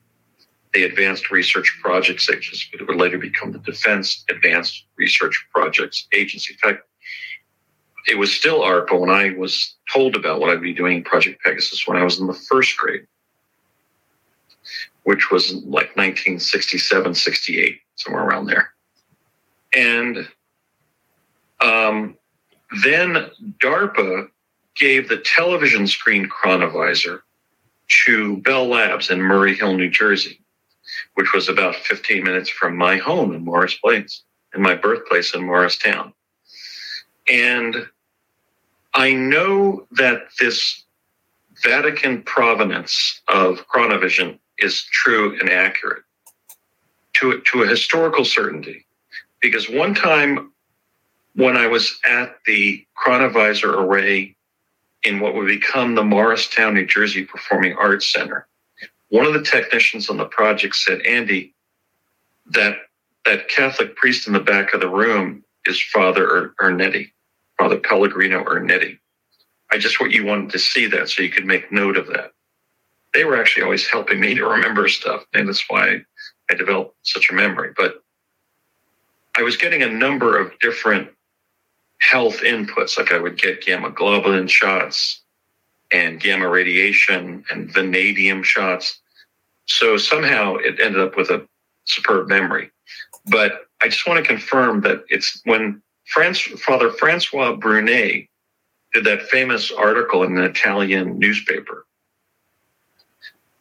[0.74, 2.66] the Advanced Research Projects Agency.
[2.70, 6.52] But it would later become the Defense Advanced Research Projects Agency.
[6.52, 6.86] In fact,
[8.06, 11.86] it was still ARPA when I was told about what I'd be doing Project Pegasus
[11.86, 13.06] when I was in the first grade,
[15.04, 18.74] which was like 1967, 68, somewhere around there.
[19.74, 20.28] And
[21.60, 22.16] um,
[22.82, 24.28] then DARPA
[24.76, 27.22] gave the television screen chronovisor
[28.06, 30.40] to Bell Labs in Murray Hill, New Jersey,
[31.14, 35.44] which was about 15 minutes from my home in Morris Plains, and my birthplace in
[35.44, 36.12] Morristown.
[37.28, 37.86] And
[38.94, 40.84] I know that this
[41.62, 46.02] Vatican provenance of chronovision is true and accurate
[47.14, 48.86] to, to a historical certainty.
[49.40, 50.52] Because one time
[51.34, 54.36] when I was at the chronovisor array
[55.04, 58.46] in what would become the Morristown, New Jersey Performing Arts Center.
[59.08, 61.54] One of the technicians on the project said, Andy,
[62.46, 62.76] that
[63.26, 67.10] that Catholic priest in the back of the room is Father er, Ernetti,
[67.58, 68.98] Father Pellegrino Ernetti.
[69.70, 72.32] I just want you wanted to see that so you could make note of that.
[73.12, 76.00] They were actually always helping me to remember stuff, and that's why
[76.50, 77.72] I developed such a memory.
[77.76, 78.02] But
[79.36, 81.08] I was getting a number of different
[82.00, 85.22] health inputs, like I would get gamma globulin shots
[85.92, 89.00] and gamma radiation and vanadium shots.
[89.66, 91.46] So somehow it ended up with a
[91.84, 92.70] superb memory.
[93.26, 98.28] But I just want to confirm that it's when France, Father Francois Brunet
[98.92, 101.86] did that famous article in an Italian newspaper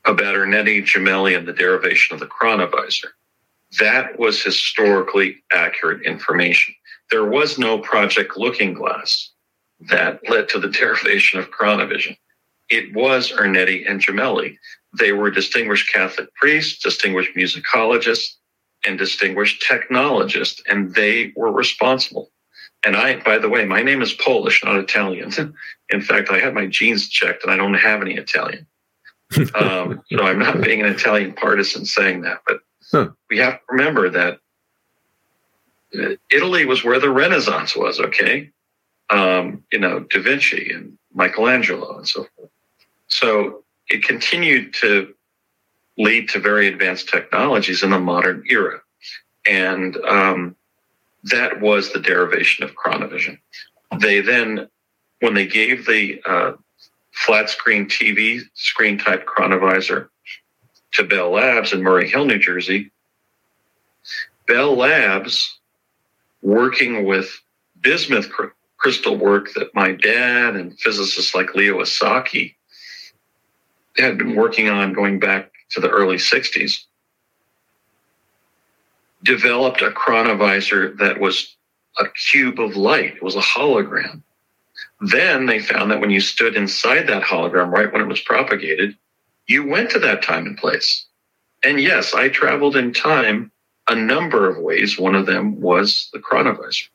[0.05, 3.09] about Ernetti Gemelli and the derivation of the chronovisor.
[3.79, 6.73] That was historically accurate information
[7.09, 9.31] there was no Project Looking Glass
[9.81, 12.17] that led to the derivation of chronovision.
[12.69, 14.57] It was Ernetti and Gemelli.
[14.97, 18.35] They were distinguished Catholic priests, distinguished musicologists,
[18.85, 22.31] and distinguished technologists, and they were responsible.
[22.85, 25.31] And I, by the way, my name is Polish, not Italian.
[25.89, 28.67] In fact, I had my genes checked, and I don't have any Italian.
[29.55, 33.09] um, so I'm not being an Italian partisan saying that, but huh.
[33.29, 34.39] we have to remember that
[36.29, 38.51] Italy was where the Renaissance was, okay?
[39.09, 42.49] Um, you know, Da Vinci and Michelangelo and so forth.
[43.07, 45.13] So it continued to
[45.97, 48.81] lead to very advanced technologies in the modern era.
[49.45, 50.55] And um,
[51.23, 53.39] that was the derivation of chronovision.
[53.99, 54.69] They then,
[55.19, 56.51] when they gave the uh,
[57.11, 60.09] flat screen TV screen type chronovisor
[60.93, 62.91] to Bell Labs in Murray Hill, New Jersey,
[64.47, 65.58] Bell Labs
[66.41, 67.29] working with
[67.81, 68.47] bismuth cr-
[68.77, 72.55] crystal work that my dad and physicists like Leo Esaki
[73.97, 76.85] had been working on going back to the early 60s,
[79.23, 81.55] developed a chronovisor that was
[81.99, 83.15] a cube of light.
[83.17, 84.21] It was a hologram.
[85.01, 88.95] Then they found that when you stood inside that hologram, right when it was propagated,
[89.47, 91.05] you went to that time and place.
[91.63, 93.51] And yes, I traveled in time
[93.89, 94.97] a number of ways.
[94.97, 96.87] One of them was the chronovisor.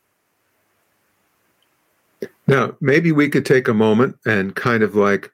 [2.47, 5.33] Now, maybe we could take a moment and kind of like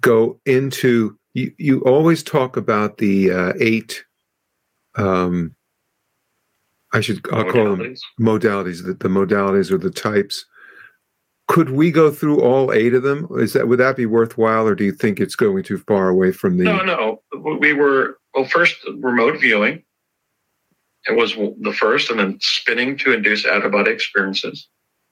[0.00, 1.52] go into you.
[1.58, 4.04] You always talk about the uh, eight.
[4.96, 5.54] Um,
[6.92, 7.52] I should I'll modalities.
[7.52, 8.84] call them modalities.
[8.84, 10.44] The, the modalities or the types.
[11.48, 13.28] Could we go through all eight of them?
[13.32, 16.32] Is that would that be worthwhile, or do you think it's going too far away
[16.32, 16.64] from the?
[16.64, 17.22] No, no.
[17.58, 18.46] We were well.
[18.46, 19.82] First, remote viewing.
[21.08, 24.68] It was the first, and then spinning to induce out of body experiences.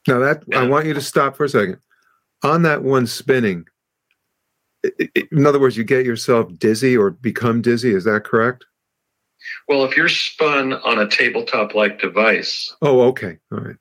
[0.07, 1.79] Now that I want you to stop for a second.
[2.43, 3.67] On that one spinning,
[5.31, 7.93] in other words, you get yourself dizzy or become dizzy.
[7.93, 8.65] Is that correct?
[9.69, 12.75] Well, if you're spun on a tabletop-like device.
[12.83, 13.77] Oh, okay, all right.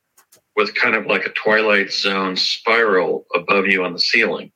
[0.55, 4.51] With kind of like a twilight zone spiral above you on the ceiling,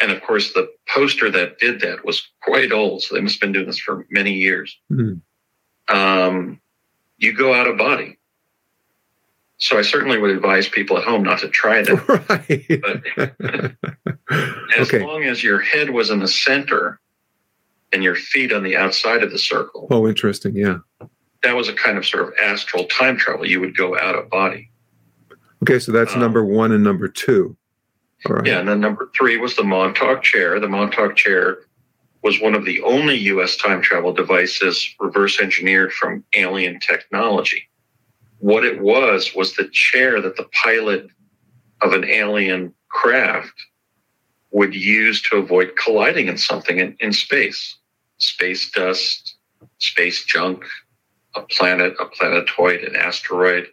[0.00, 3.40] and of course, the poster that did that was quite old, so they must have
[3.40, 4.78] been doing this for many years.
[4.90, 5.94] Mm-hmm.
[5.94, 6.60] Um,
[7.18, 8.18] you go out of body.
[9.58, 11.98] So I certainly would advise people at home not to try that.
[12.28, 13.74] Right.
[14.28, 14.30] But
[14.78, 15.04] as okay.
[15.04, 17.00] long as your head was in the center
[17.92, 19.88] and your feet on the outside of the circle.
[19.90, 20.54] Oh, interesting.
[20.54, 20.78] Yeah.
[21.42, 23.46] That was a kind of sort of astral time travel.
[23.46, 24.70] You would go out of body.
[25.62, 27.56] Okay, so that's Um, number one and number two.
[28.28, 28.46] Right.
[28.46, 30.60] Yeah, and then number three was the Montauk chair.
[30.60, 31.58] The Montauk chair
[32.22, 33.56] was one of the only U.S.
[33.56, 37.68] time travel devices reverse engineered from alien technology.
[38.38, 41.08] What it was was the chair that the pilot
[41.80, 43.52] of an alien craft
[44.50, 47.76] would use to avoid colliding in something in, in space
[48.18, 49.36] space dust,
[49.78, 50.64] space junk,
[51.36, 53.68] a planet, a planetoid, an asteroid,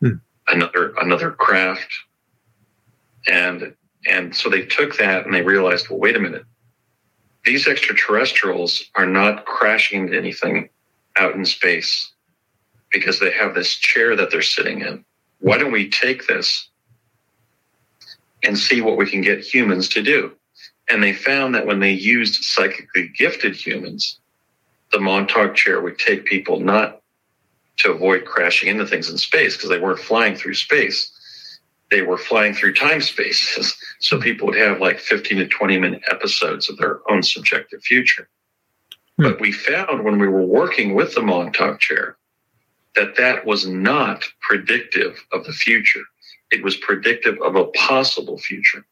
[0.00, 0.14] Hmm.
[0.48, 1.92] another another craft.
[3.26, 3.74] And
[4.08, 6.44] and so they took that and they realized, well, wait a minute.
[7.44, 10.68] These extraterrestrials are not crashing into anything
[11.16, 12.12] out in space
[12.92, 15.04] because they have this chair that they're sitting in.
[15.40, 16.68] Why don't we take this
[18.42, 20.32] and see what we can get humans to do?
[20.90, 24.18] And they found that when they used psychically gifted humans,
[24.92, 27.00] the Montauk chair would take people not
[27.78, 31.12] to avoid crashing into things in space because they weren't flying through space.
[31.90, 33.76] They were flying through time spaces.
[33.98, 38.28] So people would have like 15 to 20 minute episodes of their own subjective future.
[39.16, 39.24] Hmm.
[39.24, 42.16] But we found when we were working with the Montauk chair
[42.96, 46.02] that that was not predictive of the future.
[46.50, 48.84] It was predictive of a possible future.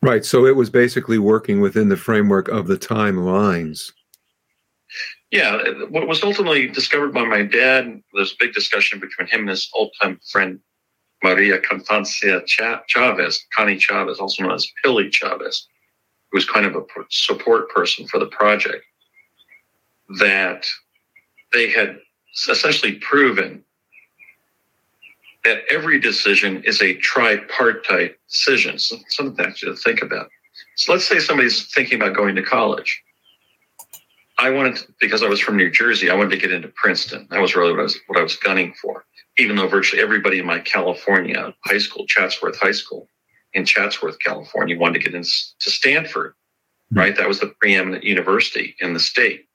[0.00, 0.24] Right.
[0.24, 3.92] So it was basically working within the framework of the timelines.
[5.30, 9.48] Yeah, what was ultimately discovered by my dad, there's a big discussion between him and
[9.48, 10.60] his old time friend,
[11.22, 12.42] Maria Constancia
[12.86, 15.68] Chavez, Connie Chavez, also known as Pilly Chavez,
[16.30, 18.84] who was kind of a support person for the project,
[20.18, 20.66] that
[21.52, 21.98] they had
[22.48, 23.62] essentially proven
[25.44, 28.78] that every decision is a tripartite decision.
[28.78, 30.28] So something to think about.
[30.76, 33.02] So let's say somebody's thinking about going to college.
[34.42, 37.28] I wanted to, because I was from New Jersey, I wanted to get into Princeton.
[37.30, 39.04] That was really what I was what I was gunning for.
[39.38, 43.06] Even though virtually everybody in my California high school, Chatsworth High School,
[43.52, 45.30] in Chatsworth, California, wanted to get into
[45.60, 46.34] Stanford.
[46.92, 46.98] Hmm.
[46.98, 49.46] Right, that was the preeminent university in the state,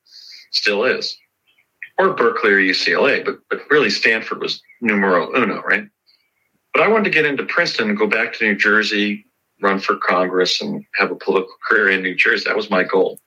[0.51, 1.17] still is,
[1.99, 5.85] or Berkeley or UCLA, but but really Stanford was numero uno, right?
[6.73, 9.25] But I wanted to get into Princeton and go back to New Jersey,
[9.61, 12.45] run for Congress, and have a political career in New Jersey.
[12.45, 13.19] That was my goal.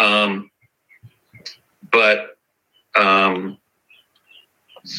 [0.00, 0.50] Um,
[1.92, 2.38] but
[2.96, 3.58] um,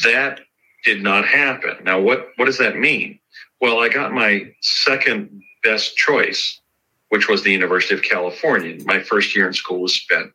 [0.04, 0.40] that
[0.84, 1.76] did not happen.
[1.84, 3.18] Now, what, what does that mean?
[3.60, 6.60] Well, I got my second best choice,
[7.08, 8.82] which was the University of California.
[8.84, 10.32] My first year in school was spent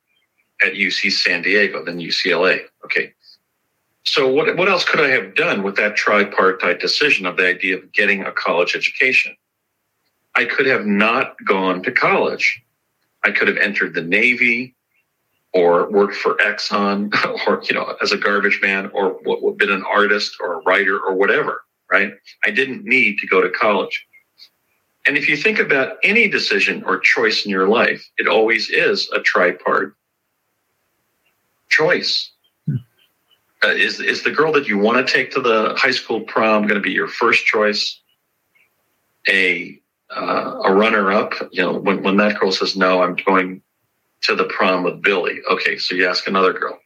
[0.61, 2.61] at UC San Diego, then UCLA.
[2.85, 3.13] Okay.
[4.03, 7.77] So, what, what else could I have done with that tripartite decision of the idea
[7.77, 9.35] of getting a college education?
[10.33, 12.63] I could have not gone to college.
[13.23, 14.75] I could have entered the Navy
[15.53, 17.13] or worked for Exxon
[17.47, 19.19] or, you know, as a garbage man or
[19.53, 21.61] been an artist or a writer or whatever,
[21.91, 22.13] right?
[22.43, 24.05] I didn't need to go to college.
[25.05, 29.09] And if you think about any decision or choice in your life, it always is
[29.13, 29.93] a tripart
[31.69, 32.31] choice.
[33.63, 36.63] Uh, is, is the girl that you want to take to the high school prom
[36.63, 37.99] going to be your first choice?
[39.29, 39.79] A
[40.15, 43.61] uh, a runner up, you know, when, when that girl says, no, I'm going
[44.21, 45.39] to the prom with Billy.
[45.49, 46.79] Okay, so you ask another girl,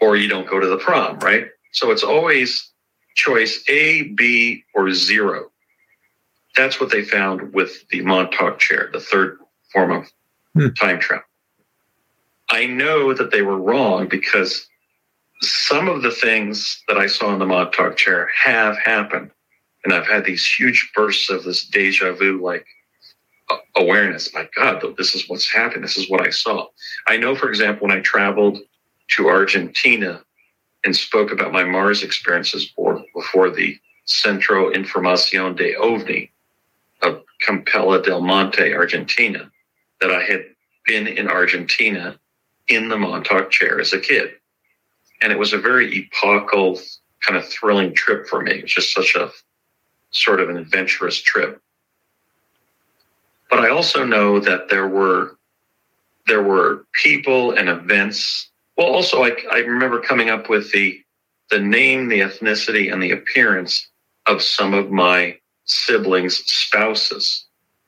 [0.00, 1.46] or you don't go to the prom, right?
[1.72, 2.70] So it's always
[3.16, 5.50] choice A, B, or zero.
[6.56, 9.38] That's what they found with the Montauk chair, the third
[9.72, 10.10] form of
[10.54, 10.68] Hmm.
[10.68, 11.24] time travel.
[12.48, 14.68] I know that they were wrong because
[15.42, 19.32] some of the things that I saw in the Montauk chair have happened
[19.84, 22.66] and I've had these huge bursts of this deja vu like
[23.76, 24.32] awareness.
[24.32, 25.82] My God, this is what's happening.
[25.82, 26.66] This is what I saw.
[27.06, 28.58] I know, for example, when I traveled
[29.16, 30.22] to Argentina
[30.84, 36.30] and spoke about my Mars experiences for, before the Centro Información de OVNI
[37.02, 39.50] of Capilla del Monte, Argentina,
[40.00, 40.44] that I had
[40.86, 42.18] been in Argentina
[42.68, 44.30] in the Montauk chair as a kid.
[45.22, 46.78] And it was a very epochal,
[47.20, 48.52] kind of thrilling trip for me.
[48.52, 49.30] It was just such a
[50.14, 51.60] sort of an adventurous trip.
[53.50, 55.36] But I also know that there were
[56.26, 58.50] there were people and events.
[58.76, 61.00] Well, also I, I remember coming up with the
[61.50, 63.88] the name, the ethnicity, and the appearance
[64.26, 65.36] of some of my
[65.66, 67.44] siblings' spouses.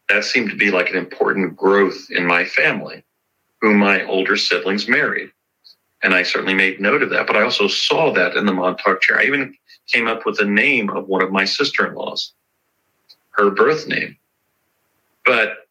[0.09, 3.03] That seemed to be like an important growth in my family,
[3.61, 5.31] whom my older siblings married.
[6.03, 7.27] And I certainly made note of that.
[7.27, 9.19] But I also saw that in the Montauk chair.
[9.19, 9.57] I even
[9.93, 12.33] came up with the name of one of my sister-in-laws,
[13.31, 14.17] her birth name.
[15.25, 15.69] But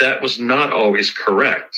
[0.00, 1.76] that was not always correct.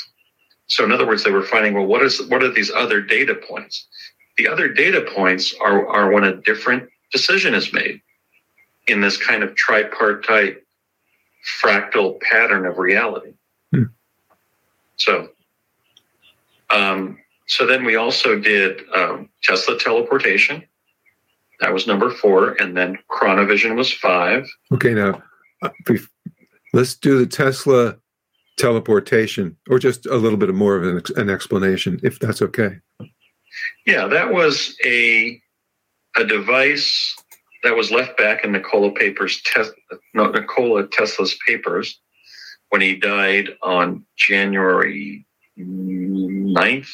[0.66, 3.34] So in other words, they were finding, well, what is what are these other data
[3.34, 3.86] points?
[4.38, 8.00] The other data points are, are when a different decision is made.
[8.86, 10.62] in this kind of tripartite
[11.60, 13.32] fractal pattern of reality.
[13.72, 13.84] Hmm.
[14.96, 15.30] So,
[16.70, 20.64] um, so then we also did um, Tesla teleportation.
[21.62, 24.50] That was number four, and then Chronovision was five.
[24.74, 25.22] Okay, now
[25.62, 25.70] uh,
[26.74, 27.96] let's do the Tesla
[28.58, 32.80] teleportation, or just a little bit more of an, an explanation, if that's okay.
[33.86, 35.40] Yeah, that was a
[36.16, 37.14] a device
[37.62, 39.70] that was left back in Nikola papers, tes-
[40.14, 42.00] no, Nikola Tesla's papers,
[42.70, 45.24] when he died on January
[45.56, 46.90] 9th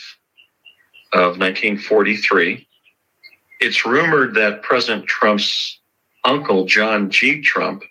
[1.14, 2.67] of 1943.
[3.60, 5.78] It's rumored that President Trump's
[6.24, 7.40] uncle, John G.
[7.40, 7.82] Trump,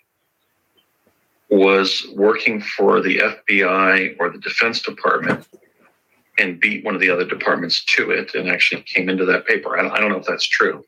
[1.50, 5.46] was working for the FBI or the Defense Department
[6.38, 9.78] and beat one of the other departments to it and actually came into that paper.
[9.78, 10.84] I don't, I don't know if that's true.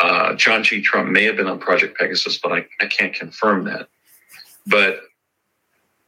[0.00, 0.80] Uh, John G.
[0.80, 3.88] Trump may have been on Project Pegasus, but I, I can't confirm that.
[4.66, 5.00] But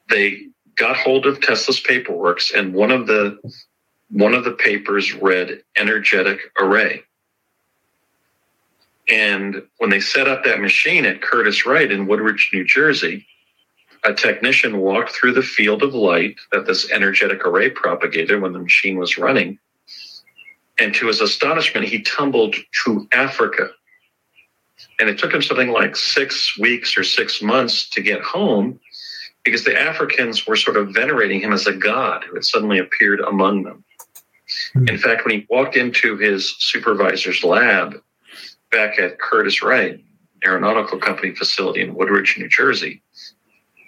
[0.09, 3.39] they got hold of Tesla's paperwork, and one of the
[4.11, 7.03] one of the papers read energetic array.
[9.09, 13.27] And when they set up that machine at Curtiss-Wright in Woodridge, New Jersey,
[14.05, 18.59] a technician walked through the field of light that this energetic array propagated when the
[18.59, 19.59] machine was running.
[20.79, 23.71] And to his astonishment, he tumbled to Africa.
[24.99, 28.81] And it took him something like six weeks or six months to get home
[29.45, 33.21] because the Africans were sort of venerating him as a god who had suddenly appeared
[33.21, 33.85] among them.
[34.73, 34.89] Hmm.
[34.89, 38.01] In fact, when he walked into his supervisor's lab
[38.73, 40.03] back at Curtiss-Wright
[40.45, 43.03] Aeronautical Company facility in Woodridge, New Jersey,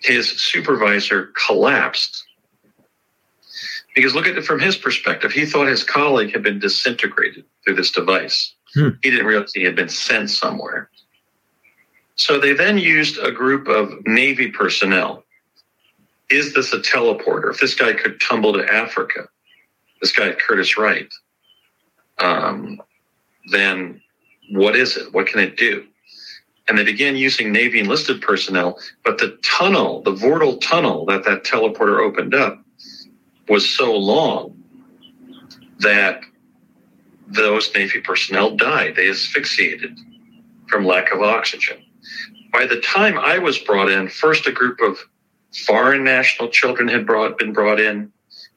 [0.02, 2.24] his supervisor collapsed.
[3.94, 5.32] Because look at it from his perspective.
[5.32, 8.54] He thought his colleague had been disintegrated through this device.
[8.74, 8.90] Hmm.
[9.02, 10.90] He didn't realize he had been sent somewhere.
[12.16, 15.24] So they then used a group of Navy personnel.
[16.30, 17.50] Is this a teleporter?
[17.50, 19.28] If this guy could tumble to Africa,
[20.00, 21.12] this guy Curtiss-Wright,
[22.18, 22.80] um,
[23.50, 24.00] then
[24.50, 25.12] what is it?
[25.12, 25.86] What can it do?
[26.68, 28.78] and they began using Navy enlisted personnel.
[29.04, 32.62] But the tunnel, the Vortal tunnel that that teleporter opened up,
[33.48, 34.62] was so long
[35.80, 36.22] that
[37.26, 38.96] those Navy personnel died.
[38.96, 39.98] They asphyxiated
[40.68, 41.82] from lack of oxygen.
[42.52, 44.98] By the time I was brought in, first a group of
[45.66, 48.10] foreign national children had brought, been brought in,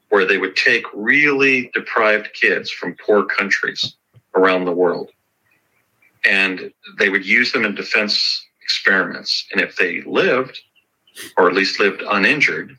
[0.09, 3.97] where they would take really deprived kids from poor countries
[4.35, 5.11] around the world
[6.25, 9.45] and they would use them in defense experiments.
[9.51, 10.59] And if they lived,
[11.37, 12.77] or at least lived uninjured,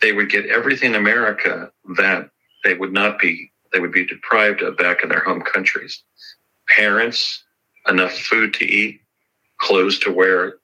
[0.00, 2.30] they would get everything in America that
[2.64, 6.02] they would not be, they would be deprived of back in their home countries.
[6.68, 7.44] Parents,
[7.86, 9.00] enough food to eat,
[9.58, 10.54] clothes to wear,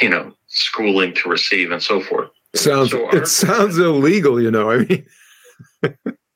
[0.00, 2.30] you know, schooling to receive, and so forth.
[2.54, 4.70] Sounds so our, it sounds illegal, you know.
[4.70, 5.06] I mean,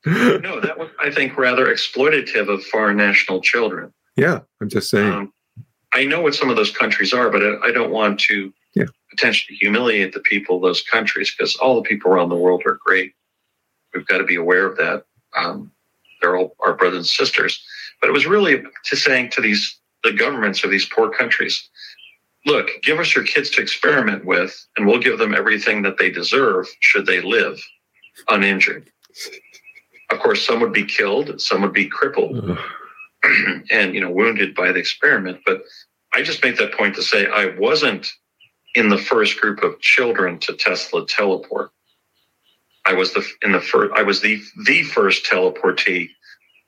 [0.06, 3.92] no, that was I think rather exploitative of foreign national children.
[4.18, 5.12] Yeah, I'm just saying.
[5.12, 5.32] Um,
[5.92, 8.86] I know what some of those countries are, but I don't want to yeah.
[9.10, 12.78] potentially humiliate the people of those countries because all the people around the world are
[12.84, 13.14] great.
[13.94, 15.04] We've got to be aware of that.
[15.36, 15.70] Um,
[16.20, 17.62] they're all our brothers and sisters.
[18.00, 21.68] But it was really to saying to these the governments of these poor countries,
[22.46, 26.10] look, give us your kids to experiment with, and we'll give them everything that they
[26.10, 27.60] deserve should they live
[28.28, 28.90] uninjured.
[30.10, 32.58] Of course, some would be killed, some would be crippled.
[33.70, 35.62] and you know wounded by the experiment but
[36.14, 38.08] i just make that point to say i wasn't
[38.74, 41.70] in the first group of children to tesla teleport.
[42.84, 46.08] I was the in the first i was the the first teleportee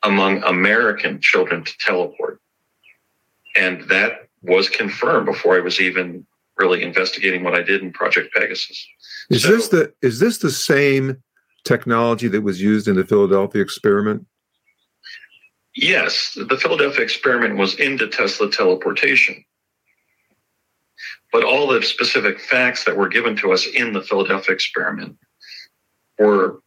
[0.03, 2.40] among american children to teleport.
[3.57, 6.26] And that was confirmed before i was even
[6.57, 8.86] really investigating what i did in project pegasus.
[9.30, 11.22] Is so, this the is this the same
[11.64, 14.26] technology that was used in the philadelphia experiment
[15.77, 19.45] Yes, the Philadelphia experiment was into Tesla teleportation.
[21.33, 25.16] But all the specific facts that were given to us in the Philadelphia experiment
[26.18, 26.61] were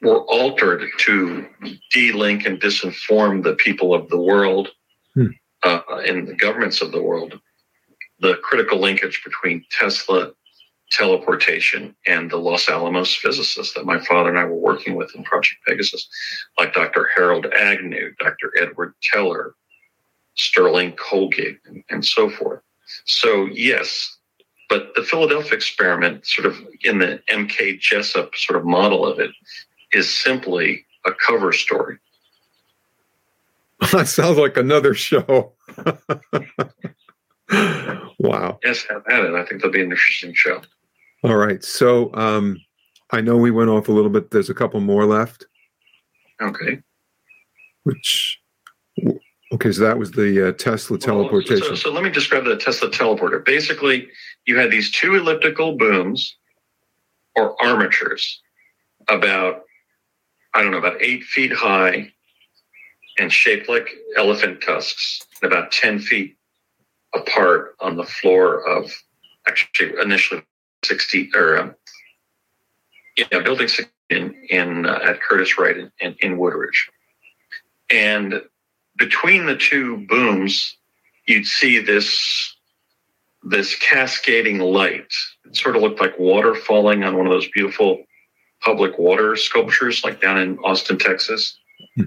[0.00, 1.46] were altered to
[1.90, 4.68] de-link and disinform the people of the world
[5.14, 5.26] hmm.
[5.64, 7.40] uh, and the governments of the world.
[8.20, 10.32] The critical linkage between Tesla
[10.90, 15.24] teleportation and the Los Alamos physicists that my father and I were working with in
[15.24, 16.08] Project Pegasus,
[16.58, 17.08] like Dr.
[17.14, 18.52] Harold Agnew, Dr.
[18.60, 19.54] Edward Teller,
[20.36, 22.60] Sterling Colgate, and, and so forth.
[23.04, 24.18] So, yes,
[24.68, 29.30] but the Philadelphia experiment, sort of in the MK Jessup sort of model of it,
[29.92, 31.98] is simply a cover story.
[33.92, 35.52] That sounds like another show.
[38.18, 38.58] Wow.
[38.64, 39.34] Yes, have at it.
[39.34, 40.60] I think that'll be an interesting show.
[41.24, 41.62] All right.
[41.64, 42.58] So um,
[43.10, 44.30] I know we went off a little bit.
[44.30, 45.46] There's a couple more left.
[46.40, 46.80] Okay.
[47.82, 48.40] Which,
[49.52, 51.60] okay, so that was the uh, Tesla teleportation.
[51.60, 53.44] Well, so, so let me describe the Tesla teleporter.
[53.44, 54.08] Basically,
[54.46, 56.36] you had these two elliptical booms
[57.34, 58.40] or armatures
[59.08, 59.62] about,
[60.54, 62.12] I don't know, about eight feet high
[63.18, 66.36] and shaped like elephant tusks, and about 10 feet
[67.14, 68.92] apart on the floor of
[69.46, 70.42] actually initially
[70.88, 71.74] 60 or um,
[73.16, 73.68] yeah, building
[74.10, 76.88] in in uh, at Curtiss-Wright in, in, in Woodridge,
[77.90, 78.42] and
[78.96, 80.76] between the two booms,
[81.26, 82.56] you'd see this
[83.42, 85.12] this cascading light.
[85.44, 88.04] It sort of looked like water falling on one of those beautiful
[88.60, 91.56] public water sculptures, like down in Austin, Texas,
[91.96, 92.04] hmm.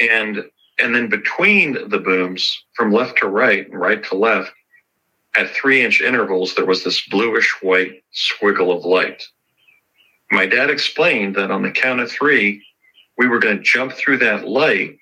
[0.00, 0.44] and
[0.78, 4.52] and then between the booms, from left to right and right to left,
[5.36, 9.24] at three inch intervals, there was this bluish white squiggle of light.
[10.30, 12.64] My dad explained that on the count of three,
[13.18, 14.96] we were going to jump through that light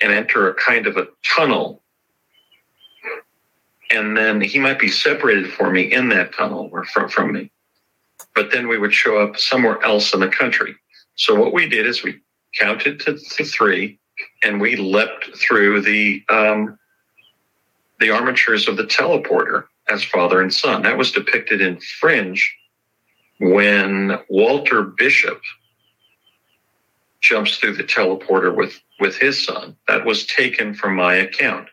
[0.00, 1.82] and enter a kind of a tunnel.
[3.90, 7.50] And then he might be separated for me in that tunnel or from, from me.
[8.34, 10.74] But then we would show up somewhere else in the country.
[11.14, 12.20] So what we did is we
[12.58, 13.98] counted to, to three
[14.42, 16.78] and we leapt through the um,
[18.00, 20.82] the armatures of the teleporter as father and son.
[20.82, 22.54] That was depicted in Fringe
[23.40, 25.40] when Walter Bishop
[27.20, 29.76] jumps through the teleporter with with his son.
[29.88, 31.68] That was taken from my account.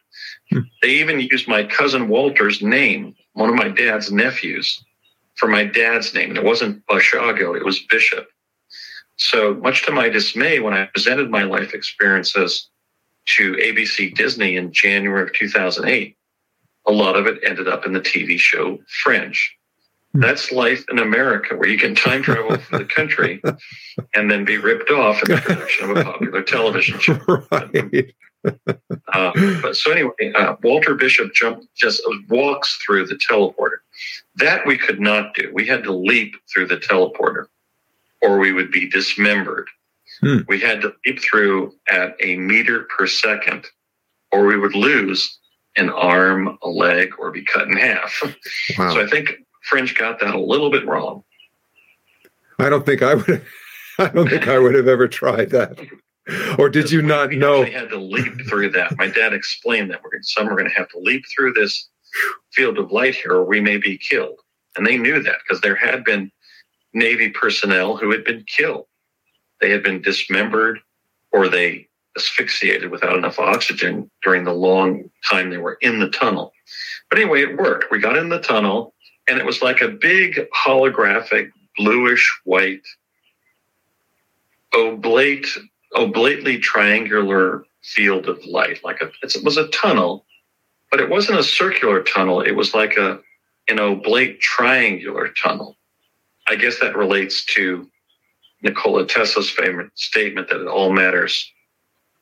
[0.49, 0.59] Hmm.
[0.81, 4.83] They even used my cousin Walter's name, one of my dad's nephews,
[5.35, 6.29] for my dad's name.
[6.29, 8.27] And It wasn't Basiago, it was Bishop.
[9.17, 12.69] So, much to my dismay, when I presented my life experiences
[13.37, 16.17] to ABC Disney in January of 2008,
[16.87, 19.57] a lot of it ended up in the TV show Fringe.
[20.13, 23.41] That's life in America, where you can time travel through the country
[24.13, 27.17] and then be ripped off in the production of a popular television show.
[27.51, 28.13] Right.
[29.13, 33.77] uh, but so anyway, uh, Walter Bishop jumped just walks through the teleporter.
[34.35, 35.51] That we could not do.
[35.53, 37.45] We had to leap through the teleporter
[38.21, 39.67] or we would be dismembered.
[40.21, 40.39] Hmm.
[40.47, 43.65] We had to leap through at a meter per second,
[44.31, 45.39] or we would lose
[45.77, 48.21] an arm, a leg, or be cut in half.
[48.77, 48.93] Wow.
[48.93, 49.31] So I think
[49.63, 51.23] Fringe got that a little bit wrong.
[52.59, 53.43] I don't think I would.
[53.99, 55.79] I don't think I would have ever tried that.
[56.57, 57.61] Or did you not know?
[57.61, 58.97] We had to leap through that.
[58.97, 61.89] My dad explained that we're some are going to have to leap through this
[62.51, 64.39] field of light here, or we may be killed.
[64.75, 66.31] And they knew that because there had been
[66.93, 68.85] Navy personnel who had been killed.
[69.59, 70.79] They had been dismembered
[71.31, 76.53] or they asphyxiated without enough oxygen during the long time they were in the tunnel.
[77.09, 77.91] But anyway, it worked.
[77.91, 78.93] We got in the tunnel
[79.27, 82.85] and it was like a big holographic bluish white
[84.73, 85.47] oblate
[85.95, 90.25] oblately triangular field of light like a it was a tunnel
[90.89, 93.19] but it wasn't a circular tunnel it was like a
[93.67, 95.77] an oblate triangular tunnel
[96.47, 97.87] I guess that relates to
[98.61, 101.51] Nikola Tesla's famous statement that it all matters.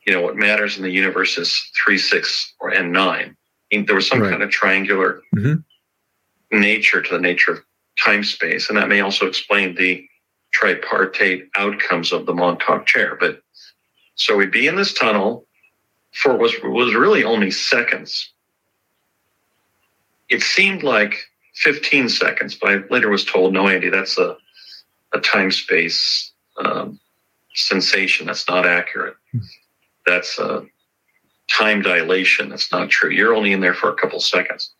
[0.06, 3.36] You know, what matters in the universe is three, six, or and nine.
[3.70, 4.30] there was some right.
[4.30, 6.58] kind of triangular mm-hmm.
[6.58, 7.58] nature to the nature of
[8.02, 10.06] time space, and that may also explain the
[10.52, 13.16] tripartite outcomes of the Montauk chair.
[13.18, 13.42] But
[14.14, 15.46] so we'd be in this tunnel
[16.12, 18.32] for was was really only seconds.
[20.28, 21.18] It seemed like
[21.54, 24.36] 15 seconds, but I later was told, no, Andy, that's a,
[25.12, 27.00] a time space um,
[27.54, 28.26] sensation.
[28.26, 29.16] That's not accurate.
[30.06, 30.66] That's a
[31.50, 32.48] time dilation.
[32.48, 33.10] That's not true.
[33.10, 34.72] You're only in there for a couple seconds.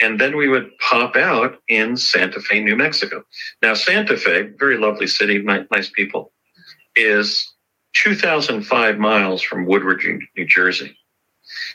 [0.00, 3.22] And then we would pop out in Santa Fe, New Mexico.
[3.62, 6.32] Now, Santa Fe, very lovely city, nice people,
[6.96, 7.52] is
[7.94, 10.02] 2,005 miles from Woodward,
[10.36, 10.96] New Jersey.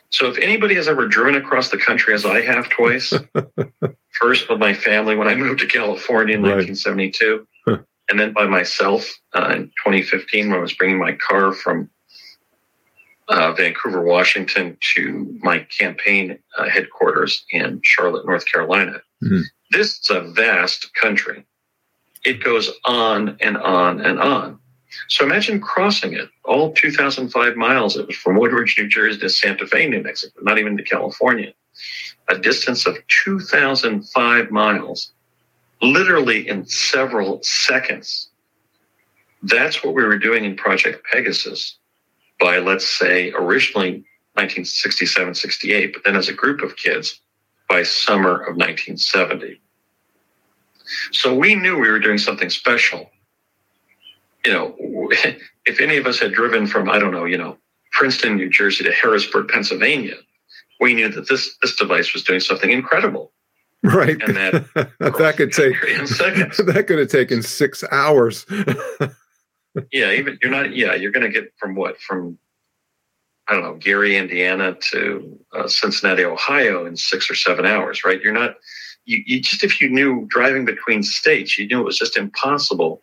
[0.10, 3.14] So if anybody has ever driven across the country as I have twice,
[4.20, 6.66] first with my family when I moved to California in right.
[6.66, 7.48] 1972,
[8.10, 11.90] and then by myself uh, in 2015 when I was bringing my car from
[13.28, 19.02] uh, Vancouver, Washington to my campaign uh, headquarters in Charlotte, North Carolina.
[19.24, 19.42] Mm-hmm.
[19.72, 21.46] This is a vast country.
[22.24, 24.60] It goes on and on and on.
[25.10, 27.98] So imagine crossing it all 2,005 miles.
[27.98, 31.54] It was from Woodridge, New Jersey to Santa Fe, New Mexico, not even to California.
[32.30, 35.12] A distance of 2,005 miles,
[35.82, 38.30] literally in several seconds.
[39.44, 41.78] That's what we were doing in Project Pegasus
[42.40, 47.22] by, let's say, originally 1967, 68, but then as a group of kids
[47.70, 49.60] by summer of 1970.
[51.12, 53.10] So we knew we were doing something special.
[54.46, 54.76] You know,
[55.66, 57.58] if any of us had driven from, I don't know, you know,
[57.92, 60.18] Princeton, New Jersey to Harrisburg, Pennsylvania,
[60.80, 63.32] we knew that this this device was doing something incredible.
[63.84, 64.22] Right.
[64.22, 64.66] And that
[65.00, 68.46] that could take that could have taken six hours.
[69.92, 72.00] Yeah, even you're not yeah, you're gonna get from what?
[72.00, 72.38] From
[73.48, 78.20] I don't know, Gary, Indiana to uh, Cincinnati, Ohio in six or seven hours, right?
[78.22, 78.56] You're not,
[79.06, 83.02] you, you just, if you knew driving between states, you knew it was just impossible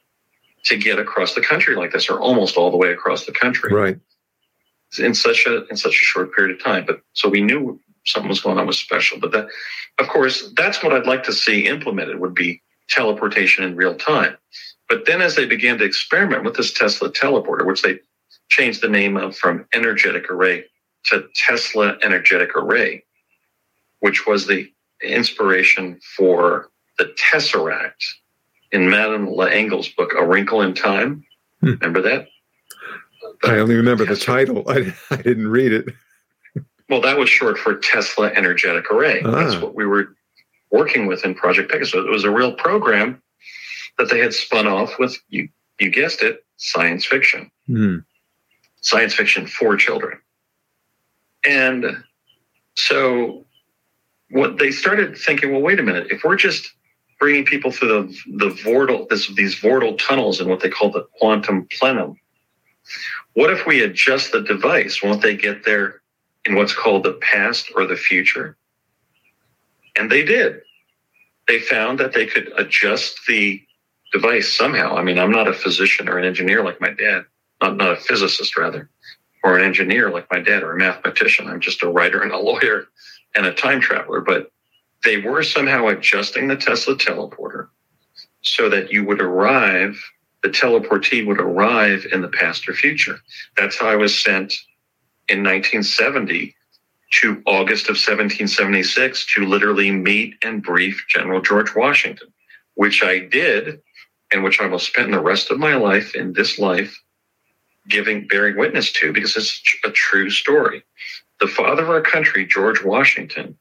[0.64, 3.72] to get across the country like this or almost all the way across the country.
[3.72, 3.98] Right.
[4.98, 6.84] In such a, in such a short period of time.
[6.86, 9.20] But so we knew something was going on was special.
[9.20, 9.46] But that,
[10.00, 14.36] of course, that's what I'd like to see implemented would be teleportation in real time.
[14.88, 18.00] But then as they began to experiment with this Tesla teleporter, which they
[18.48, 20.64] changed the name of from energetic array
[21.06, 23.04] to Tesla energetic array,
[24.00, 24.70] which was the
[25.02, 26.68] inspiration for
[26.98, 28.04] the Tesseract
[28.70, 31.24] in Madeleine L'Engle's book, A Wrinkle in Time.
[31.60, 31.72] Hmm.
[31.72, 32.28] Remember that?
[33.42, 34.64] The I only remember the title.
[34.68, 35.94] I, I didn't read it.
[36.88, 39.22] Well, that was short for Tesla Energetic Array.
[39.24, 39.30] Ah.
[39.30, 40.14] That's what we were
[40.70, 41.94] working with in Project Pegasus.
[41.94, 43.22] It was a real program
[43.98, 47.50] that they had spun off with, you, you guessed it, science fiction.
[47.66, 47.98] Hmm
[48.82, 50.18] science fiction for children.
[51.44, 52.04] And
[52.76, 53.46] so
[54.30, 56.72] what they started thinking, well, wait a minute, if we're just
[57.18, 61.06] bringing people through the, the vortal, this, these vortal tunnels in what they call the
[61.18, 62.16] quantum plenum,
[63.34, 65.02] what if we adjust the device?
[65.02, 66.02] Won't they get there
[66.44, 68.56] in what's called the past or the future?
[69.96, 70.60] And they did.
[71.46, 73.62] They found that they could adjust the
[74.12, 74.96] device somehow.
[74.96, 77.24] I mean, I'm not a physician or an engineer like my dad,
[77.60, 78.88] not, not a physicist rather,
[79.42, 81.48] or an engineer like my dad or a mathematician.
[81.48, 82.84] I'm just a writer and a lawyer
[83.34, 84.20] and a time traveler.
[84.20, 84.50] But
[85.02, 87.68] they were somehow adjusting the Tesla teleporter
[88.42, 89.98] so that you would arrive,
[90.42, 93.18] the teleportee would arrive in the past or future.
[93.56, 94.54] That's how I was sent
[95.28, 96.54] in 1970
[97.12, 102.28] to August of 1776 to literally meet and brief General George Washington,
[102.74, 103.80] which I did
[104.32, 107.02] and which I will spend the rest of my life in this life
[107.88, 110.82] giving bearing witness to because it's a true story.
[111.40, 113.56] The father of our country, George Washington,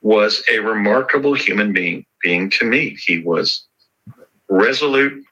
[0.00, 2.96] was a remarkable human being being to me.
[2.98, 3.64] He was
[4.48, 5.24] resolute,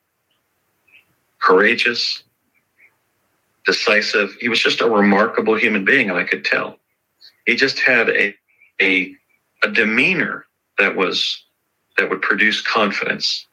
[1.40, 2.22] courageous,
[3.64, 4.34] decisive.
[4.40, 6.78] He was just a remarkable human being, and I could tell.
[7.46, 8.34] He just had a
[8.80, 9.14] a,
[9.62, 10.46] a demeanor
[10.78, 11.44] that was
[11.96, 13.46] that would produce confidence.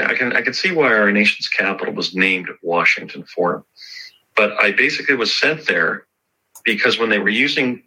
[0.00, 3.64] I can I can see why our nation's capital was named Washington for him.
[4.36, 6.06] But I basically was sent there
[6.64, 7.82] because when they were using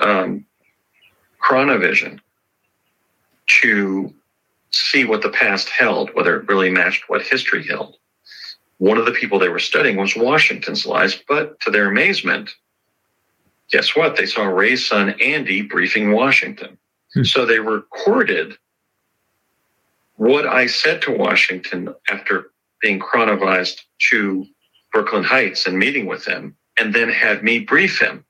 [0.00, 0.44] um,
[1.42, 2.20] chronovision
[3.62, 4.12] to
[4.70, 7.96] see what the past held, whether it really matched what history held,
[8.78, 11.22] one of the people they were studying was Washington's lives.
[11.28, 12.50] But to their amazement,
[13.70, 14.16] guess what?
[14.16, 16.78] They saw Ray's son Andy briefing Washington.
[17.14, 17.24] Hmm.
[17.24, 18.56] So they recorded
[20.20, 22.50] what I said to Washington after
[22.82, 24.44] being chronovized to
[24.92, 28.26] Brooklyn Heights and meeting with him, and then had me brief him.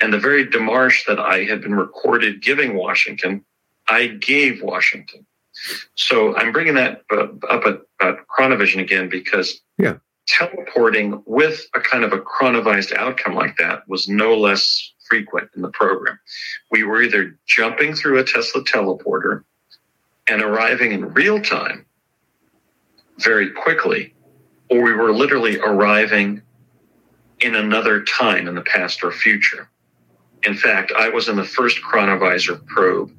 [0.00, 3.44] And the very demarche that I had been recorded giving Washington,
[3.86, 5.24] I gave Washington.
[5.94, 7.44] So I'm bringing that up
[8.00, 9.98] about chronovision again because yeah.
[10.26, 15.62] teleporting with a kind of a chronovized outcome like that was no less frequent in
[15.62, 16.18] the program.
[16.72, 19.44] We were either jumping through a Tesla teleporter
[20.26, 21.86] and arriving in real time
[23.18, 24.14] very quickly
[24.72, 26.40] or we were literally arriving
[27.40, 29.68] in another time in the past or future.
[30.44, 33.12] In fact, I was in the first chronovisor probe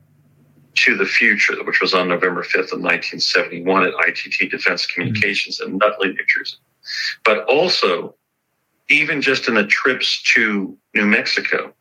[0.76, 5.78] to the future, which was on November 5th of 1971 at ITT Defense Communications in
[5.78, 6.58] Nutley, New Jersey.
[7.24, 8.16] But also,
[8.90, 11.74] even just in the trips to New Mexico,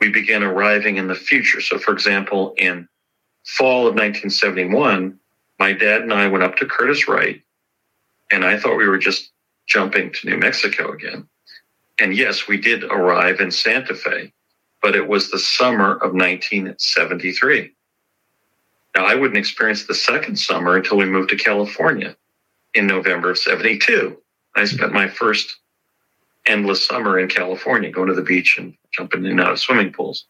[0.00, 1.60] we began arriving in the future.
[1.60, 2.88] So, for example, in
[3.46, 5.18] fall of 1971,
[5.58, 7.40] my dad and I went up to Curtiss-Wright,
[8.30, 9.30] and I thought we were just
[9.66, 11.28] jumping to New Mexico again.
[11.98, 14.32] And yes, we did arrive in Santa Fe,
[14.82, 17.72] but it was the summer of 1973.
[18.94, 22.16] Now, I wouldn't experience the second summer until we moved to California
[22.74, 24.16] in November of 72.
[24.54, 25.56] I spent my first
[26.46, 29.92] endless summer in California, going to the beach and jumping in and out of swimming
[29.92, 30.26] pools.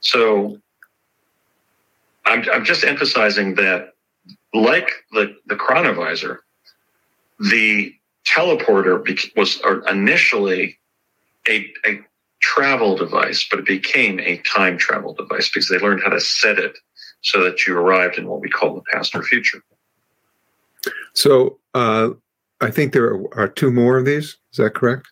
[0.00, 0.60] So
[2.26, 3.94] I'm, I'm just emphasizing that,
[4.52, 6.38] like the, the chronovisor,
[7.38, 7.94] the
[8.26, 10.78] teleporter was initially
[11.48, 12.00] a, a
[12.40, 16.58] travel device, but it became a time travel device because they learned how to set
[16.58, 16.76] it
[17.20, 19.62] so that you arrived in what we call the past or future.
[21.14, 22.10] So uh,
[22.60, 24.36] I think there are two more of these.
[24.52, 25.08] Is that correct?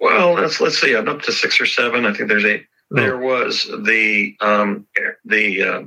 [0.00, 0.94] Well, let's let's see.
[0.94, 2.04] I'm up to six or seven.
[2.04, 2.66] I think there's eight.
[2.92, 2.96] Oh.
[2.96, 4.86] There was the um,
[5.24, 5.82] the uh,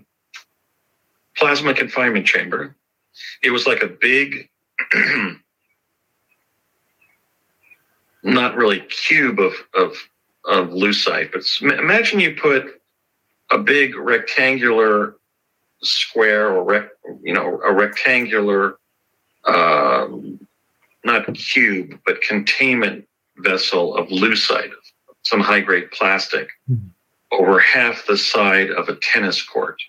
[1.40, 2.76] plasma confinement chamber.
[3.42, 4.50] It was like a big,
[8.24, 9.96] not really cube of of
[10.46, 12.82] of lucite, but imagine you put
[13.52, 15.16] a big rectangular
[15.82, 16.90] square or rec,
[17.24, 18.78] you know a rectangular
[19.46, 20.40] um,
[21.06, 24.72] not cube but containment vessel of lucite
[25.24, 26.88] some high grade plastic mm-hmm.
[27.32, 29.82] over half the side of a tennis court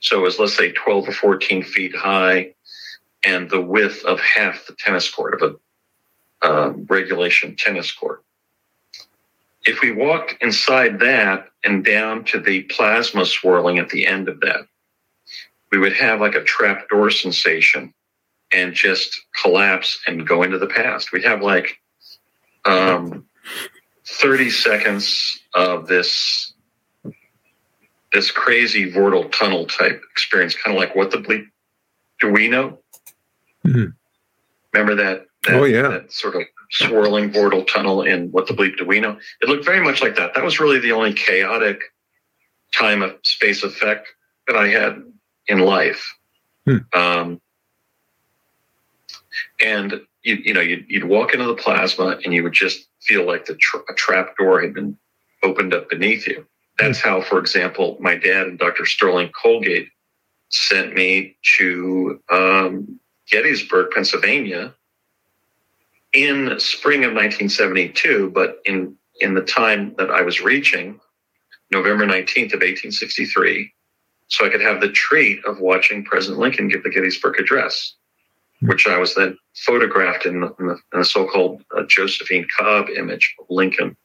[0.00, 2.52] so it was let's say 12 or 14 feet high
[3.24, 8.22] and the width of half the tennis court of a um, regulation tennis court
[9.64, 14.40] if we walked inside that and down to the plasma swirling at the end of
[14.40, 14.66] that
[15.70, 17.92] we would have like a trapdoor sensation
[18.52, 21.12] and just collapse and go into the past.
[21.12, 21.78] We'd have like
[22.64, 23.26] um,
[24.06, 26.52] 30 seconds of this
[28.12, 31.46] this crazy vortal tunnel type experience, kind of like what the bleep
[32.20, 32.78] do we know?
[33.66, 33.86] Mm-hmm.
[34.72, 35.54] Remember that, that?
[35.54, 39.18] Oh yeah, that sort of swirling vortal tunnel in what the bleep do we know?
[39.40, 40.34] It looked very much like that.
[40.34, 41.80] That was really the only chaotic
[42.72, 44.08] time of space effect
[44.46, 45.02] that I had
[45.46, 46.14] in life.
[46.66, 46.78] Hmm.
[46.92, 47.40] Um,
[49.60, 53.26] and you, you know, you'd, you'd, walk into the plasma and you would just feel
[53.26, 54.96] like the tra- a trap door had been
[55.42, 56.46] opened up beneath you.
[56.78, 58.86] That's how, for example, my dad and Dr.
[58.86, 59.88] Sterling Colgate
[60.50, 63.00] sent me to um,
[63.30, 64.74] Gettysburg, Pennsylvania
[66.12, 71.00] in spring of 1972, but in, in the time that I was reaching,
[71.70, 73.72] November 19th of 1863,
[74.28, 77.94] so I could have the treat of watching President Lincoln give the Gettysburg Address,
[78.62, 82.88] which I was then photographed in the, in the, in the so-called uh, Josephine Cobb
[82.88, 83.96] image of Lincoln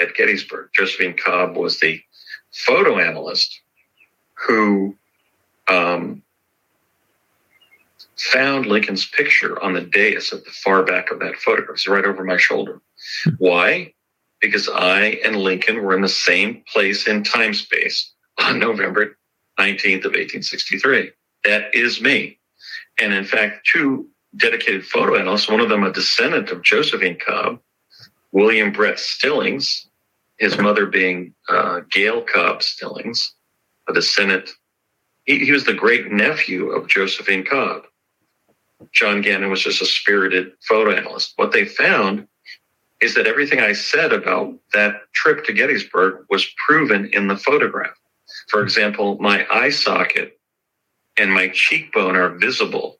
[0.00, 0.70] at Gettysburg.
[0.74, 2.00] Josephine Cobb was the
[2.52, 3.60] photo analyst
[4.34, 4.96] who
[5.68, 6.22] um,
[8.16, 11.74] found Lincoln's picture on the dais at the far back of that photograph.
[11.74, 12.80] It's right over my shoulder.
[13.38, 13.92] Why?
[14.40, 19.16] Because I and Lincoln were in the same place in time space on November
[19.58, 21.10] 19th of 1863.
[21.44, 22.38] That is me.
[22.98, 27.60] And in fact, two dedicated photo analysts, one of them a descendant of Josephine Cobb,
[28.32, 29.87] William Brett Stillings,
[30.38, 33.34] his mother being uh, Gail Cobb Stillings,
[33.88, 34.50] a descendant.
[35.24, 37.82] He, he was the great nephew of Josephine Cobb.
[38.92, 41.32] John Gannon was just a spirited photo analyst.
[41.36, 42.28] What they found
[43.00, 47.94] is that everything I said about that trip to Gettysburg was proven in the photograph.
[48.48, 50.38] For example, my eye socket
[51.16, 52.98] and my cheekbone are visible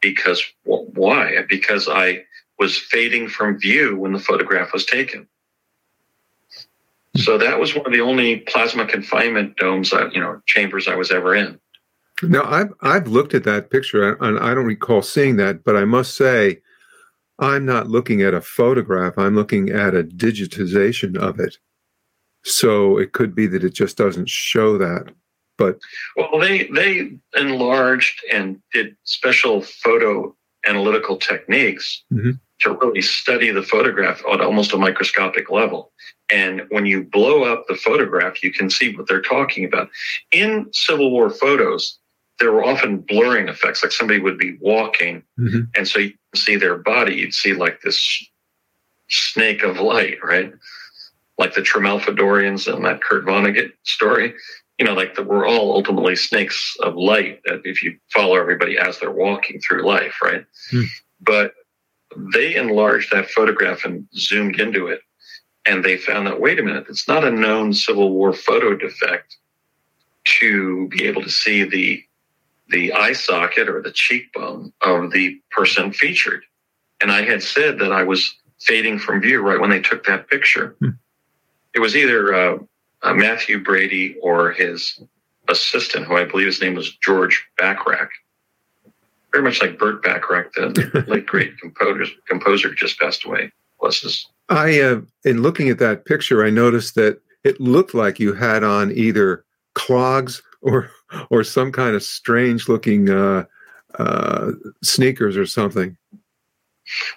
[0.00, 1.38] because why?
[1.48, 2.24] Because I
[2.58, 5.28] was fading from view when the photograph was taken.
[7.16, 10.96] So that was one of the only plasma confinement domes, I, you know, chambers I
[10.96, 11.60] was ever in.
[12.22, 15.84] Now I've I've looked at that picture and I don't recall seeing that, but I
[15.84, 16.60] must say,
[17.38, 19.14] I'm not looking at a photograph.
[19.16, 21.58] I'm looking at a digitization of it.
[22.44, 25.12] So it could be that it just doesn't show that.
[25.56, 25.78] But
[26.16, 30.34] well, they they enlarged and did special photo
[30.66, 32.32] analytical techniques mm-hmm.
[32.60, 35.92] To really study the photograph at almost a microscopic level.
[36.30, 39.90] And when you blow up the photograph, you can see what they're talking about.
[40.30, 41.98] In Civil War photos,
[42.38, 45.62] there were often blurring effects, like somebody would be walking, mm-hmm.
[45.76, 47.16] and so you see their body.
[47.16, 48.26] You'd see like this
[49.08, 50.52] snake of light, right?
[51.38, 54.34] like the Tralfamadorians and that Kurt Vonnegut story.
[54.78, 58.98] You know, like the, we're all ultimately snakes of light if you follow everybody as
[58.98, 60.44] they're walking through life, right?
[60.70, 60.82] Hmm.
[61.20, 61.54] But
[62.32, 65.00] they enlarged that photograph and zoomed into it.
[65.66, 69.36] And they found that, wait a minute, it's not a known Civil War photo defect
[70.40, 72.02] to be able to see the
[72.70, 76.42] the eye socket or the cheekbone of the person featured.
[77.02, 80.28] And I had said that I was fading from view right when they took that
[80.28, 80.74] picture.
[80.80, 80.90] Hmm
[81.74, 82.58] it was either uh,
[83.02, 85.00] uh, Mathew Brady or his
[85.48, 88.10] assistant, who I believe his name was George Bacharach.
[89.34, 93.50] Very much like Burt Bacharach, the late great composer, composer just passed away.
[93.80, 94.24] Bless his.
[94.48, 98.62] I, uh, in looking at that picture, I noticed that it looked like you had
[98.62, 100.88] on either clogs or
[101.30, 103.44] or some kind of strange looking uh,
[103.98, 104.52] uh,
[104.84, 105.96] sneakers or something.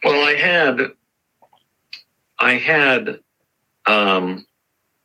[0.03, 0.91] Well, I had
[2.39, 3.20] I had
[3.86, 4.43] um,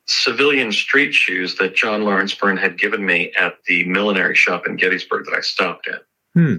[0.06, 4.76] civilian street shoes that John Lawrence Byrne had given me at the millinery shop in
[4.76, 6.04] Gettysburg that I stopped at.
[6.32, 6.56] Hmm.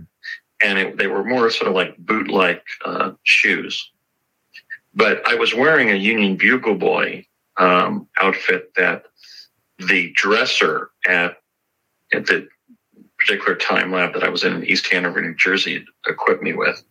[0.63, 3.91] And it, they were more sort of like boot like uh, shoes.
[4.93, 7.25] But I was wearing a Union Bugle Boy
[7.57, 9.03] um, outfit that
[9.79, 11.37] the dresser at,
[12.13, 12.47] at the
[13.17, 16.83] particular time lab that I was in in East Hanover, New Jersey, equipped me with.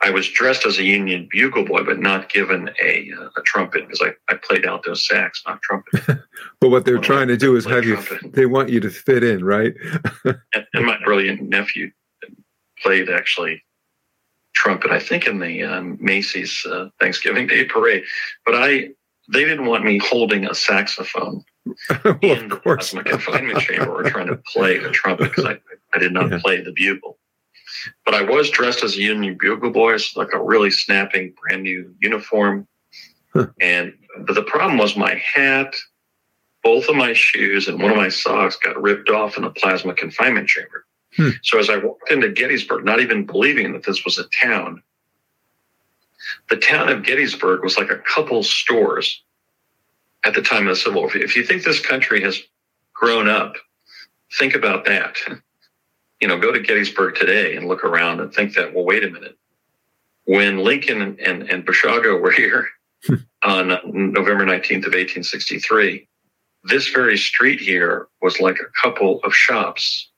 [0.00, 3.86] I was dressed as a Union bugle boy, but not given a, uh, a trumpet
[3.86, 6.20] because I, I played alto sax, not trumpet.
[6.60, 7.98] but what they're trying to do is have you,
[8.30, 9.74] they want you to fit in, right?
[10.24, 11.90] and, and, my brilliant nephew
[12.82, 13.62] played actually
[14.54, 18.04] trumpet, I think in the um, Macy's uh, Thanksgiving Day parade.
[18.46, 18.88] But I,
[19.28, 21.44] they didn't want me holding a saxophone
[22.04, 25.58] well, in the plasma confinement chamber or trying to play the trumpet because I,
[25.94, 26.38] I did not yeah.
[26.38, 27.18] play the bugle.
[28.04, 31.62] But I was dressed as a Union Bugle Boy, so like a really snapping brand
[31.62, 32.66] new uniform.
[33.32, 33.48] Huh.
[33.60, 35.74] And but the problem was my hat,
[36.62, 39.94] both of my shoes, and one of my socks got ripped off in the plasma
[39.94, 40.83] confinement chamber.
[41.16, 41.30] Hmm.
[41.42, 44.82] So as I walked into Gettysburg, not even believing that this was a town,
[46.50, 49.22] the town of Gettysburg was like a couple stores
[50.24, 51.16] at the time of the Civil War.
[51.16, 52.40] If you think this country has
[52.94, 53.54] grown up,
[54.38, 55.16] think about that.
[56.20, 59.10] You know, go to Gettysburg today and look around and think that, well, wait a
[59.10, 59.36] minute.
[60.24, 62.66] When Lincoln and, and, and Basiago were here
[63.42, 66.08] on November 19th of 1863,
[66.62, 70.08] this very street here was like a couple of shops.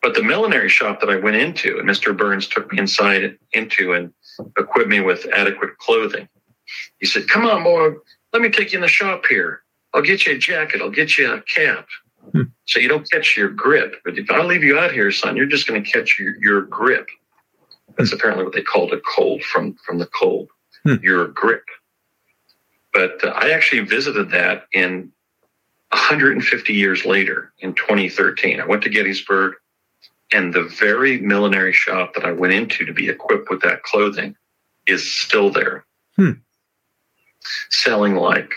[0.00, 2.16] But the millinery shop that I went into, and Mr.
[2.16, 4.12] Burns took me inside into and
[4.56, 6.28] equipped me with adequate clothing.
[6.98, 7.94] He said, Come on, boy,
[8.32, 9.62] let me take you in the shop here.
[9.94, 10.80] I'll get you a jacket.
[10.80, 11.86] I'll get you a cap.
[12.32, 12.42] Hmm.
[12.66, 13.96] So you don't catch your grip.
[14.04, 16.62] But if I leave you out here, son, you're just going to catch your, your
[16.62, 17.08] grip.
[17.96, 20.48] That's apparently what they called a cold from, from the cold,
[20.84, 20.96] hmm.
[21.02, 21.64] your grip.
[22.92, 25.10] But uh, I actually visited that in
[25.90, 28.60] 150 years later in 2013.
[28.60, 29.54] I went to Gettysburg,
[30.32, 34.36] and the very millinery shop that I went into to be equipped with that clothing
[34.86, 35.84] is still there.
[36.16, 36.32] Hmm
[37.70, 38.52] selling like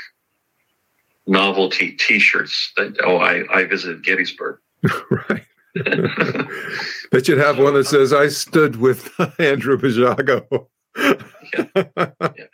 [1.27, 2.73] novelty T-shirts.
[2.77, 4.59] That oh, I I visited Gettysburg.
[5.11, 5.45] right.
[7.11, 9.09] they should have one that says "I stood with
[9.39, 10.67] Andrew Basiago."
[10.97, 12.11] yeah.
[12.19, 12.45] yeah.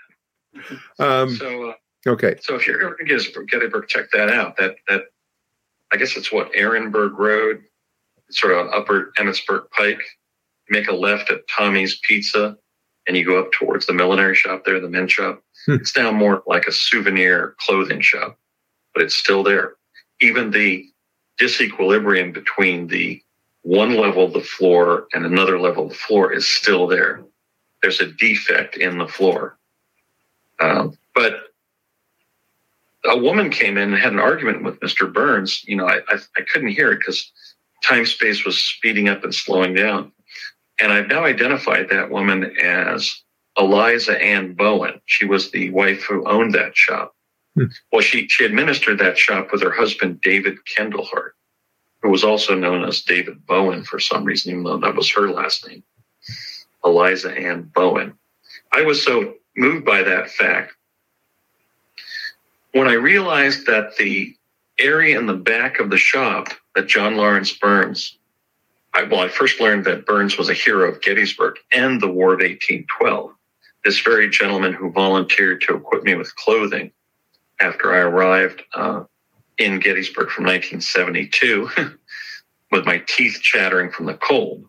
[0.99, 1.73] Um, so uh,
[2.07, 2.35] okay.
[2.41, 4.57] So if you're ever in Gettysburg, Gettysburg, check that out.
[4.57, 5.03] That that
[5.91, 7.63] I guess it's what Ehrenberg Road,
[8.29, 10.01] sort of Upper Emmitsburg Pike.
[10.69, 12.57] make a left at Tommy's Pizza,
[13.07, 15.41] and you go up towards the millinery shop there, the men's shop.
[15.65, 15.75] Hmm.
[15.75, 18.37] It's now more like a souvenir clothing shop,
[18.93, 19.75] but it's still there.
[20.19, 20.85] Even the
[21.39, 23.21] disequilibrium between the
[23.61, 27.23] one level of the floor and another level of the floor is still there.
[27.81, 29.57] There's a defect in the floor.
[30.59, 31.47] Um, but
[33.05, 35.11] a woman came in and had an argument with Mr.
[35.11, 35.63] Burns.
[35.65, 37.31] You know, I, I, I couldn't hear it because
[37.83, 40.11] time space was speeding up and slowing down.
[40.79, 43.21] And I've now identified that woman as
[43.57, 45.01] Eliza Ann Bowen.
[45.05, 47.15] She was the wife who owned that shop.
[47.55, 47.65] Hmm.
[47.91, 51.31] Well, she, she administered that shop with her husband, David Kendlehart,
[52.01, 55.31] who was also known as David Bowen for some reason, even though that was her
[55.31, 55.83] last name,
[56.85, 58.13] Eliza Ann Bowen.
[58.71, 60.73] I was so moved by that fact.
[62.73, 64.36] When I realized that the
[64.79, 68.17] area in the back of the shop that John Lawrence Burns,
[68.93, 72.33] I, well, I first learned that Burns was a hero of Gettysburg and the War
[72.33, 73.33] of 1812
[73.87, 76.91] this very gentleman who volunteered to equip me with clothing
[77.61, 79.03] after I arrived uh,
[79.57, 81.69] in Gettysburg from 1972
[82.71, 84.65] with my teeth chattering from the cold.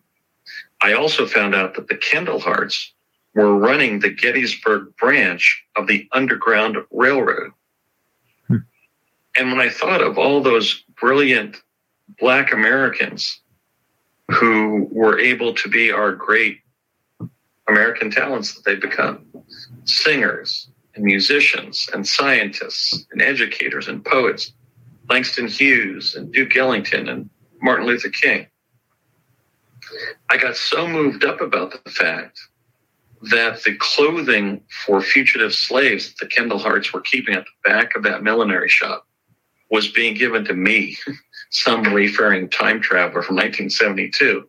[0.81, 2.91] I also found out that the Kendleharts
[3.35, 7.51] were running the Gettysburg branch of the Underground Railroad.
[9.39, 11.55] And when I thought of all those brilliant
[12.19, 13.39] Black Americans
[14.29, 16.59] who were able to be our great
[17.69, 19.25] American talents that they've become
[19.85, 24.51] singers and musicians and scientists and educators and poets,
[25.09, 27.29] Langston Hughes and Duke Ellington and
[27.61, 28.45] Martin Luther King.
[30.29, 32.37] I got so moved up about the fact
[33.21, 38.03] that the clothing for fugitive slaves that the Kendleharts were keeping at the back of
[38.03, 39.05] that millinery shop
[39.69, 40.97] was being given to me,
[41.51, 44.47] some wayfaring time traveler from 1972,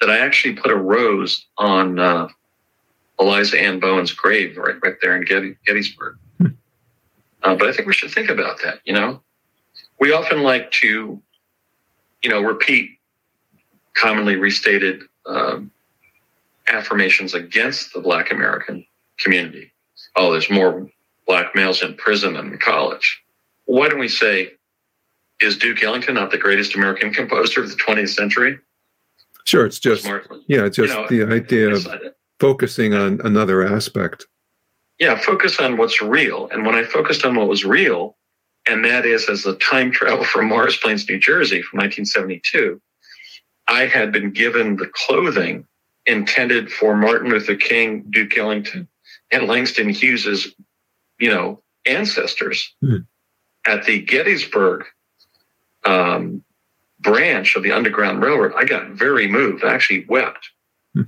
[0.00, 2.28] that I actually put a rose on uh,
[3.18, 6.16] Eliza Ann Bowen's grave right, right there in Gettysburg.
[6.38, 6.46] Hmm.
[7.42, 8.80] Uh, but I think we should think about that.
[8.84, 9.22] You know,
[10.00, 11.20] we often like to,
[12.22, 12.98] you know, repeat
[13.94, 15.70] commonly restated um,
[16.68, 18.86] affirmations against the Black American
[19.18, 19.72] community.
[20.16, 20.88] Oh, there's more
[21.26, 23.22] Black males in prison than in college.
[23.68, 24.52] Why don't we say,
[25.40, 28.58] is Duke Ellington not the greatest American composer of the 20th century?
[29.44, 30.06] Sure, it's just
[30.46, 31.86] yeah, it's just you know, the idea of
[32.40, 34.26] focusing on another aspect.
[34.98, 36.48] Yeah, focus on what's real.
[36.50, 38.16] And when I focused on what was real,
[38.66, 42.80] and that is as the time travel from Morris Plains, New Jersey from 1972,
[43.68, 45.66] I had been given the clothing
[46.06, 48.88] intended for Martin Luther King, Duke Ellington,
[49.30, 50.54] and Langston Hughes's,
[51.20, 52.98] you know, ancestors hmm.
[53.68, 54.86] At the Gettysburg
[55.84, 56.42] um,
[57.00, 58.52] branch of the Underground Railroad.
[58.56, 59.62] I got very moved.
[59.62, 60.48] I actually wept,
[60.94, 61.02] hmm.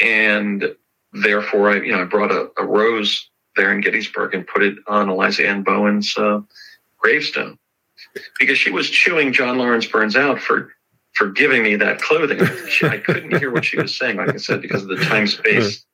[0.00, 0.74] and
[1.12, 4.78] therefore, I you know I brought a, a, rose there in Gettysburg and put it
[4.86, 6.40] on Eliza Ann Bowen's uh,
[6.98, 7.58] gravestone
[8.38, 10.72] because she was chewing John Lawrence Burns out for
[11.12, 12.40] for giving me that clothing.
[12.82, 15.84] I couldn't hear what she was saying, like I said, because of the time space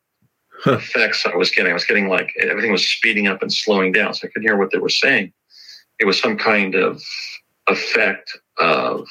[0.66, 1.70] effects I was getting.
[1.70, 4.56] I was getting like everything was speeding up and slowing down, so I couldn't hear
[4.56, 5.32] what they were saying.
[6.00, 7.02] It was some kind of
[7.68, 9.08] effect of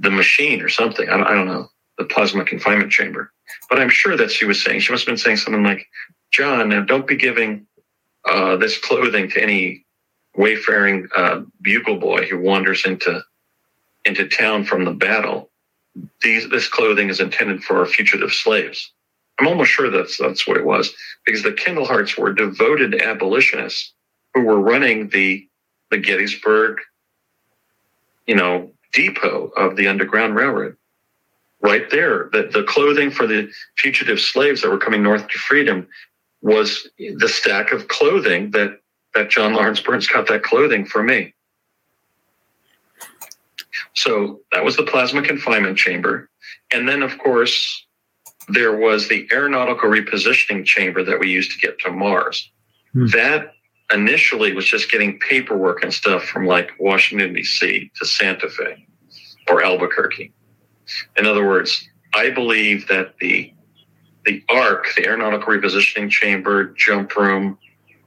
[0.00, 1.08] the machine or something.
[1.08, 1.68] I don't, I don't know
[1.98, 3.32] the plasma confinement chamber,
[3.68, 5.86] but I'm sure that she was saying she must have been saying something like,
[6.30, 7.66] "John, now don't be giving
[8.24, 9.84] uh, this clothing to any
[10.36, 13.22] wayfaring uh, bugle boy who wanders into
[14.04, 15.50] into town from the battle,
[16.22, 18.92] these, this clothing is intended for our fugitive slaves.
[19.38, 20.92] I'm almost sure that's that's what it was
[21.24, 23.92] because the Kendleharts were devoted abolitionists
[24.34, 25.46] who were running the
[25.90, 26.78] the Gettysburg,
[28.26, 30.76] you know, depot of the Underground Railroad.
[31.60, 35.86] Right there, the, the clothing for the fugitive slaves that were coming north to freedom
[36.40, 38.80] was the stack of clothing that
[39.14, 41.34] that John Lawrence Burns got that clothing for me.
[43.94, 46.28] So that was the plasma confinement chamber.
[46.72, 47.86] And then, of course,
[48.48, 52.50] there was the aeronautical repositioning chamber that we used to get to Mars.
[52.92, 53.06] Hmm.
[53.06, 53.54] That
[53.92, 57.90] initially was just getting paperwork and stuff from like Washington, D.C.
[57.96, 58.86] to Santa Fe
[59.48, 60.32] or Albuquerque.
[61.16, 63.52] In other words, I believe that the
[64.24, 67.58] the ARC, the aeronautical repositioning chamber, jump room,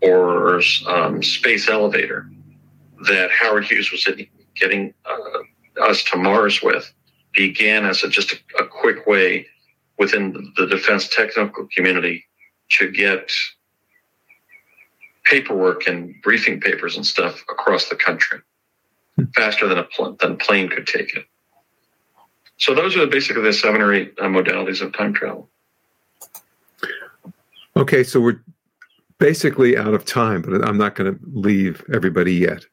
[0.01, 2.29] or um, space elevator
[3.07, 4.07] that Howard Hughes was
[4.55, 6.93] getting uh, us to Mars with
[7.33, 9.45] began as a, just a, a quick way
[9.97, 12.25] within the defense technical community
[12.69, 13.31] to get
[15.23, 18.39] paperwork and briefing papers and stuff across the country
[19.33, 21.25] faster than a, pl- than a plane could take it.
[22.57, 25.49] So those are basically the seven or eight uh, modalities of time travel.
[27.77, 28.41] Okay, so we're
[29.19, 32.65] basically out of time, but I'm not going to leave everybody yet.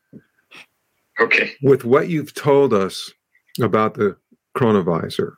[1.20, 1.52] Okay.
[1.62, 3.12] With what you've told us
[3.60, 4.16] about the
[4.56, 5.34] chronovisor,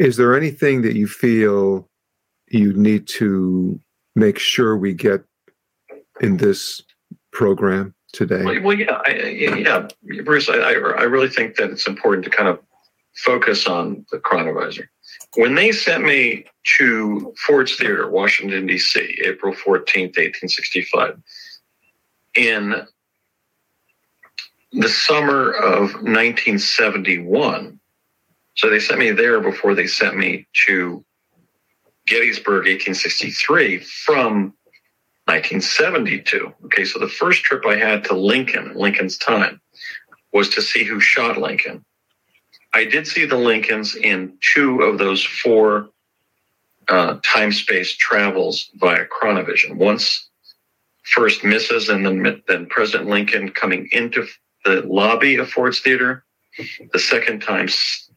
[0.00, 1.86] is there anything that you feel
[2.48, 3.78] you need to
[4.16, 5.22] make sure we get
[6.22, 6.80] in this
[7.32, 8.42] program today?
[8.42, 9.88] Well, well yeah, I, yeah,
[10.24, 12.58] Bruce, I, I really think that it's important to kind of
[13.14, 14.88] focus on the chronovisor.
[15.36, 16.46] When they sent me
[16.78, 21.20] to Ford's Theater, Washington, D.C., April 14th, 1865,
[22.34, 22.86] in
[24.72, 27.79] the summer of 1971.
[28.54, 31.04] So they sent me there before they sent me to
[32.06, 34.54] Gettysburg, 1863, from
[35.26, 36.52] 1972.
[36.64, 39.60] Okay, so the first trip I had to Lincoln, Lincoln's time,
[40.32, 41.84] was to see who shot Lincoln.
[42.72, 45.90] I did see the Lincolns in two of those four
[46.88, 49.76] uh, time space travels via chronovision.
[49.76, 50.28] Once
[51.02, 51.92] first Mrs.
[51.92, 54.26] and then, then President Lincoln coming into
[54.64, 56.24] the lobby of Ford's Theater,
[56.92, 57.68] the second time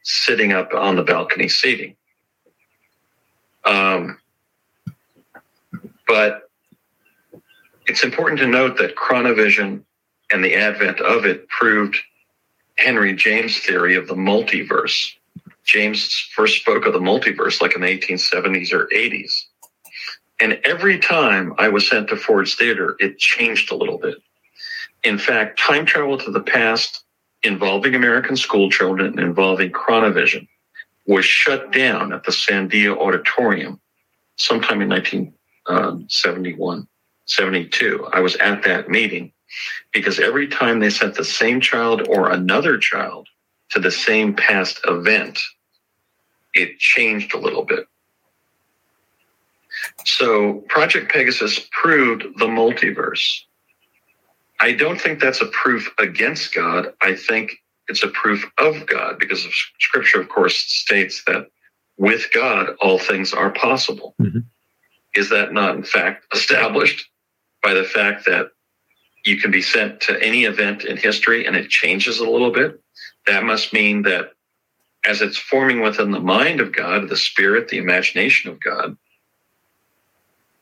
[0.04, 1.96] sitting up on the balcony seating.
[3.66, 4.20] Um,
[6.08, 6.50] but
[7.88, 9.84] it's important to note that chronovision
[10.32, 11.98] and the advent of it proved
[12.78, 15.14] Henry James' theory of the multiverse.
[15.64, 19.32] James first spoke of the multiverse like in the 1870s or 80s.
[20.40, 24.18] And every time I was sent to Ford's Theater, it changed a little bit.
[25.04, 27.03] In fact, time travel to the past
[27.44, 30.48] involving American school children involving chronovision
[31.06, 33.80] was shut down at the Sandia Auditorium
[34.38, 36.88] sometime in 1971, um,
[37.26, 38.07] 72.
[38.14, 39.32] I was at that meeting
[39.91, 43.28] because every time they sent the same child or another child
[43.72, 45.40] to the same past event,
[46.53, 47.86] it changed a little bit.
[50.06, 53.41] So Project Pegasus proved the multiverse.
[54.60, 56.94] I don't think that's a proof against God.
[57.02, 57.52] I think
[57.88, 61.48] it's a proof of God because of scripture, of course, states that
[61.98, 64.16] with God, all things are possible.
[64.22, 64.40] Mm-hmm.
[65.16, 67.10] Is that not, in fact, established
[67.62, 68.52] by the fact that
[69.26, 72.82] you can be sent to any event in history and it changes a little bit.
[73.26, 74.32] That must mean that
[75.06, 78.98] as it's forming within the mind of God, the spirit, the imagination of God,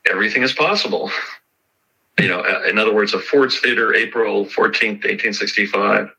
[0.10, 1.12] everything is possible.
[2.20, 6.10] You know, uh, in other words, a Ford's Theater, April 14th, 1865,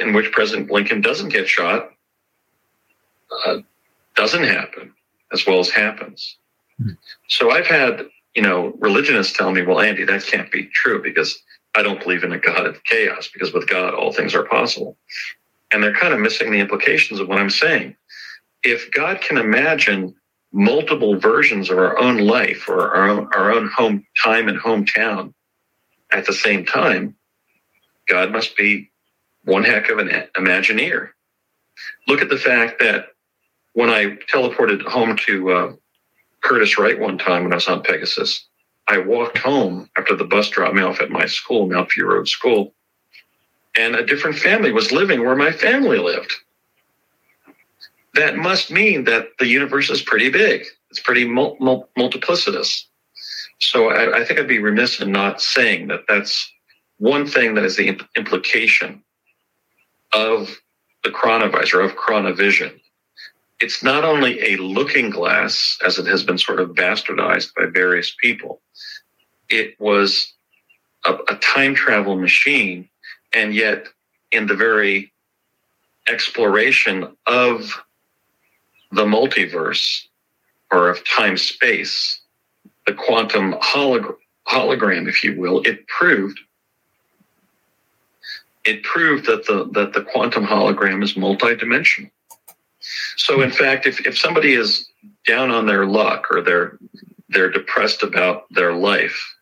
[0.00, 1.90] in which President Lincoln doesn't get shot,
[3.46, 3.58] uh,
[4.14, 4.92] doesn't happen
[5.32, 6.36] as well as happens.
[6.80, 6.92] Hmm.
[7.28, 11.42] So I've had, you know, religionists tell me, well, Andy, that can't be true because
[11.74, 14.96] I don't believe in a God of chaos because with God, all things are possible.
[15.72, 17.96] And they're kind of missing the implications of what I'm saying.
[18.62, 20.14] If God can imagine
[20.52, 25.34] multiple versions of our own life or our own, our own home time and hometown
[26.10, 27.14] at the same time,
[28.08, 28.90] God must be
[29.44, 31.10] one heck of an Imagineer.
[32.06, 33.08] Look at the fact that
[33.74, 35.72] when I teleported home to uh,
[36.42, 38.46] Curtiss-Wright one time when I was on Pegasus,
[38.88, 42.26] I walked home after the bus dropped me off at my school, Mount View Road
[42.26, 42.74] School,
[43.76, 46.32] and a different family was living where my family lived.
[48.18, 50.64] That must mean that the universe is pretty big.
[50.90, 52.82] It's pretty mul- mul- multiplicitous.
[53.60, 56.50] So I, I, think I'd be remiss in not saying that that's
[56.98, 59.04] one thing that is the imp- implication
[60.12, 60.58] of
[61.04, 62.80] the chronovisor, of chronovision.
[63.60, 68.16] It's not only a looking glass, as it has been sort of bastardized by various
[68.20, 68.60] people.
[69.48, 70.32] It was
[71.04, 72.88] a, a time travel machine
[73.32, 73.86] and yet,
[74.32, 75.12] in the very
[76.08, 77.80] exploration of
[78.90, 80.06] the multiverse
[80.70, 82.20] or of time space,
[82.86, 84.16] the quantum holog-
[84.46, 86.40] hologram, if you will, it proved
[88.68, 92.10] it proved that the that the quantum hologram is multidimensional.
[93.16, 94.88] So in fact, if, if somebody is
[95.26, 96.78] down on their luck or they're
[97.30, 99.36] they're depressed about their life,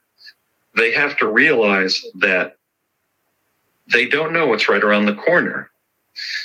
[0.77, 2.57] they have to realize that
[3.93, 5.71] they don't know what's right around the corner.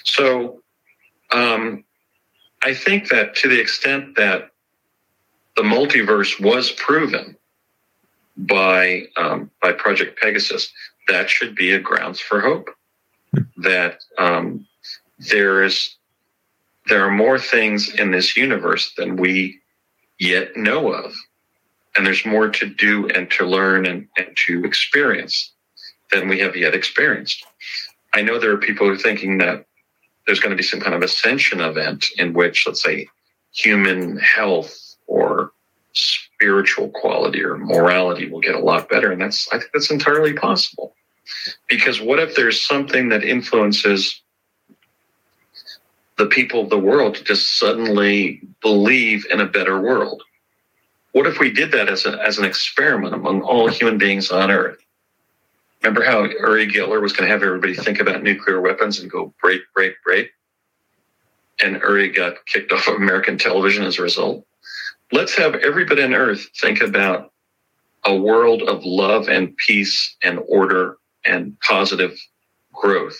[0.04, 0.62] So
[1.32, 1.84] um,
[2.64, 4.52] I think that to the extent that
[5.56, 7.36] the multiverse was proven
[8.38, 10.72] by um, by Project Pegasus,
[11.08, 12.70] that should be a grounds for hope.
[13.58, 14.68] That um,
[15.20, 15.96] there is
[16.88, 19.60] there are more things in this universe than we
[20.20, 21.14] yet know of,
[21.96, 25.52] and there's more to do and to learn and, and to experience
[26.12, 27.46] than we have yet experienced.
[28.14, 29.66] I know there are people who are thinking that
[30.32, 33.06] there's going to be some kind of ascension event in which, let's say,
[33.52, 35.52] human health or
[35.92, 39.12] spiritual quality or morality will get a lot better.
[39.12, 40.96] And that's, I think that's entirely possible.
[41.68, 44.22] Because what if there's something that influences
[46.18, 50.24] the people of the world to just suddenly believe in a better world?
[51.12, 54.50] What if we did that as, a, as an experiment among all human beings on
[54.50, 54.80] earth?
[55.82, 59.34] Remember how Uri Geller was going to have everybody think about nuclear weapons and go
[59.42, 60.32] break, break, break?
[61.64, 64.46] And Uri got kicked off of American television as a result.
[65.12, 67.32] Let's have everybody on earth think about
[68.06, 72.18] a world of love and peace and order and positive
[72.74, 73.20] growth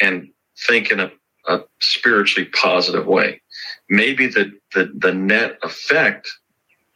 [0.00, 0.30] and
[0.66, 1.10] think in a,
[1.46, 3.40] a spiritually positive way.
[3.88, 6.30] Maybe the, the, the net effect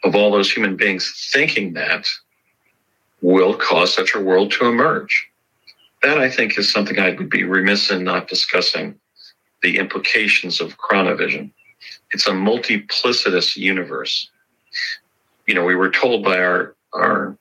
[0.05, 2.07] of all those human beings thinking that
[3.21, 5.29] will cause such a world to emerge.
[6.03, 8.99] That I think is something I would be remiss in not discussing
[9.63, 11.51] the implications of chronovision.
[12.13, 14.31] It's a multiplicitous universe.
[15.47, 17.37] You know, we were told by our, our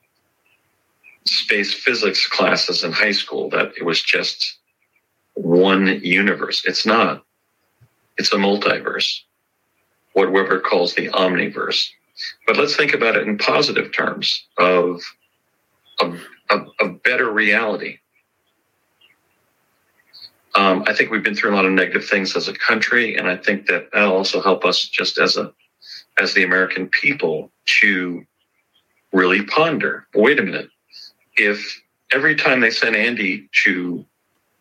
[1.24, 4.58] space physics classes in high school that it was just
[5.34, 6.64] one universe.
[6.64, 7.24] It's not.
[8.16, 9.20] It's a multiverse,
[10.12, 11.88] what Weber calls the omniverse.
[12.46, 15.00] But let's think about it in positive terms of
[16.00, 16.12] a,
[16.50, 17.98] a, a better reality.
[20.54, 23.28] Um, I think we've been through a lot of negative things as a country, and
[23.28, 25.52] I think that that'll also help us just as a
[26.18, 28.24] as the American people to
[29.12, 30.06] really ponder.
[30.14, 30.68] Wait a minute.
[31.36, 31.80] If
[32.12, 34.04] every time they sent Andy to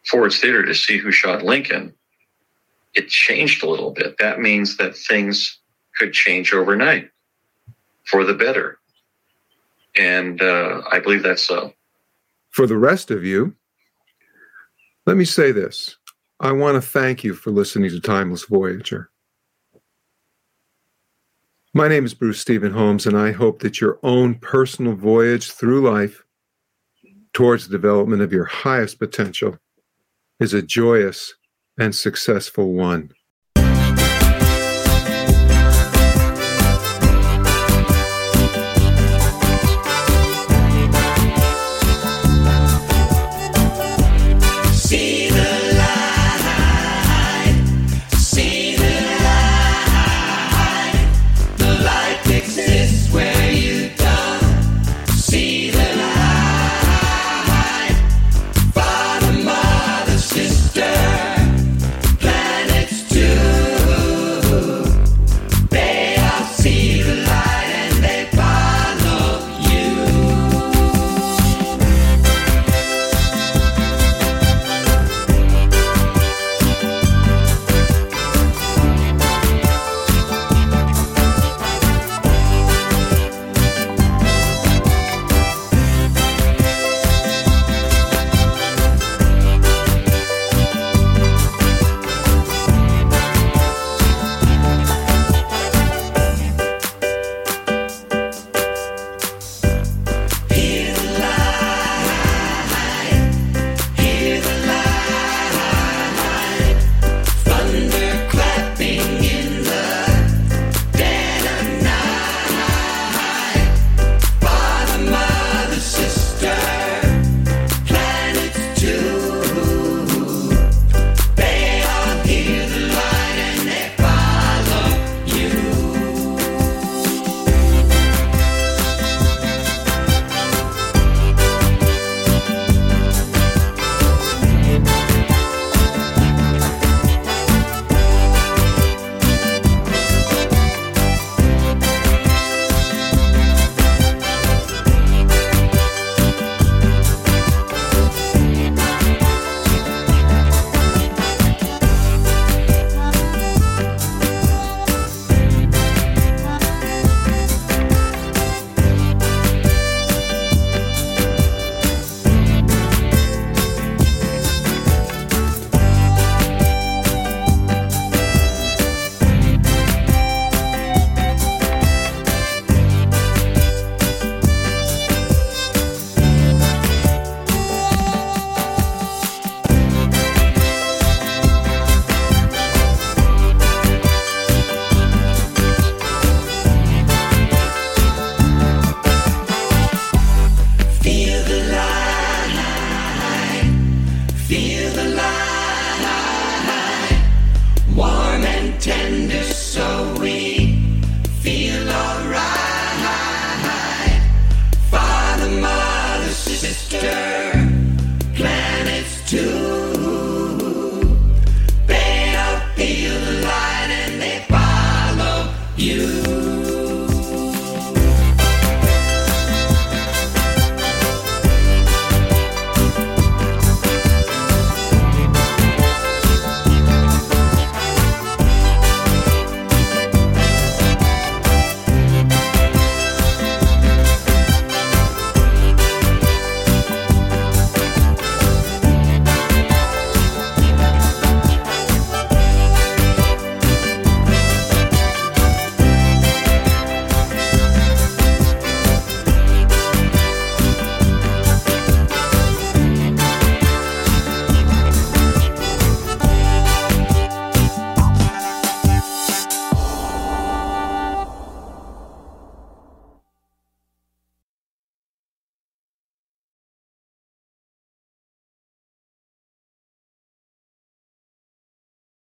[0.05, 1.93] Ford's Theater to see who shot Lincoln,
[2.93, 4.18] it changed a little bit.
[4.19, 5.59] That means that things
[5.97, 7.09] could change overnight
[8.05, 8.80] for the better.
[9.99, 11.74] And uh, I believe that's so.
[12.49, 13.56] For the rest of you,
[15.06, 15.98] let me say this.
[16.40, 19.10] I want to thank you for listening to Timeless Voyager.
[21.74, 25.88] My name is Bruce Stephen Holms, and I hope that your own personal voyage through
[25.90, 26.24] life
[27.34, 29.57] towards the development of your highest potential
[30.40, 31.36] is a joyous
[31.78, 33.11] and successful one.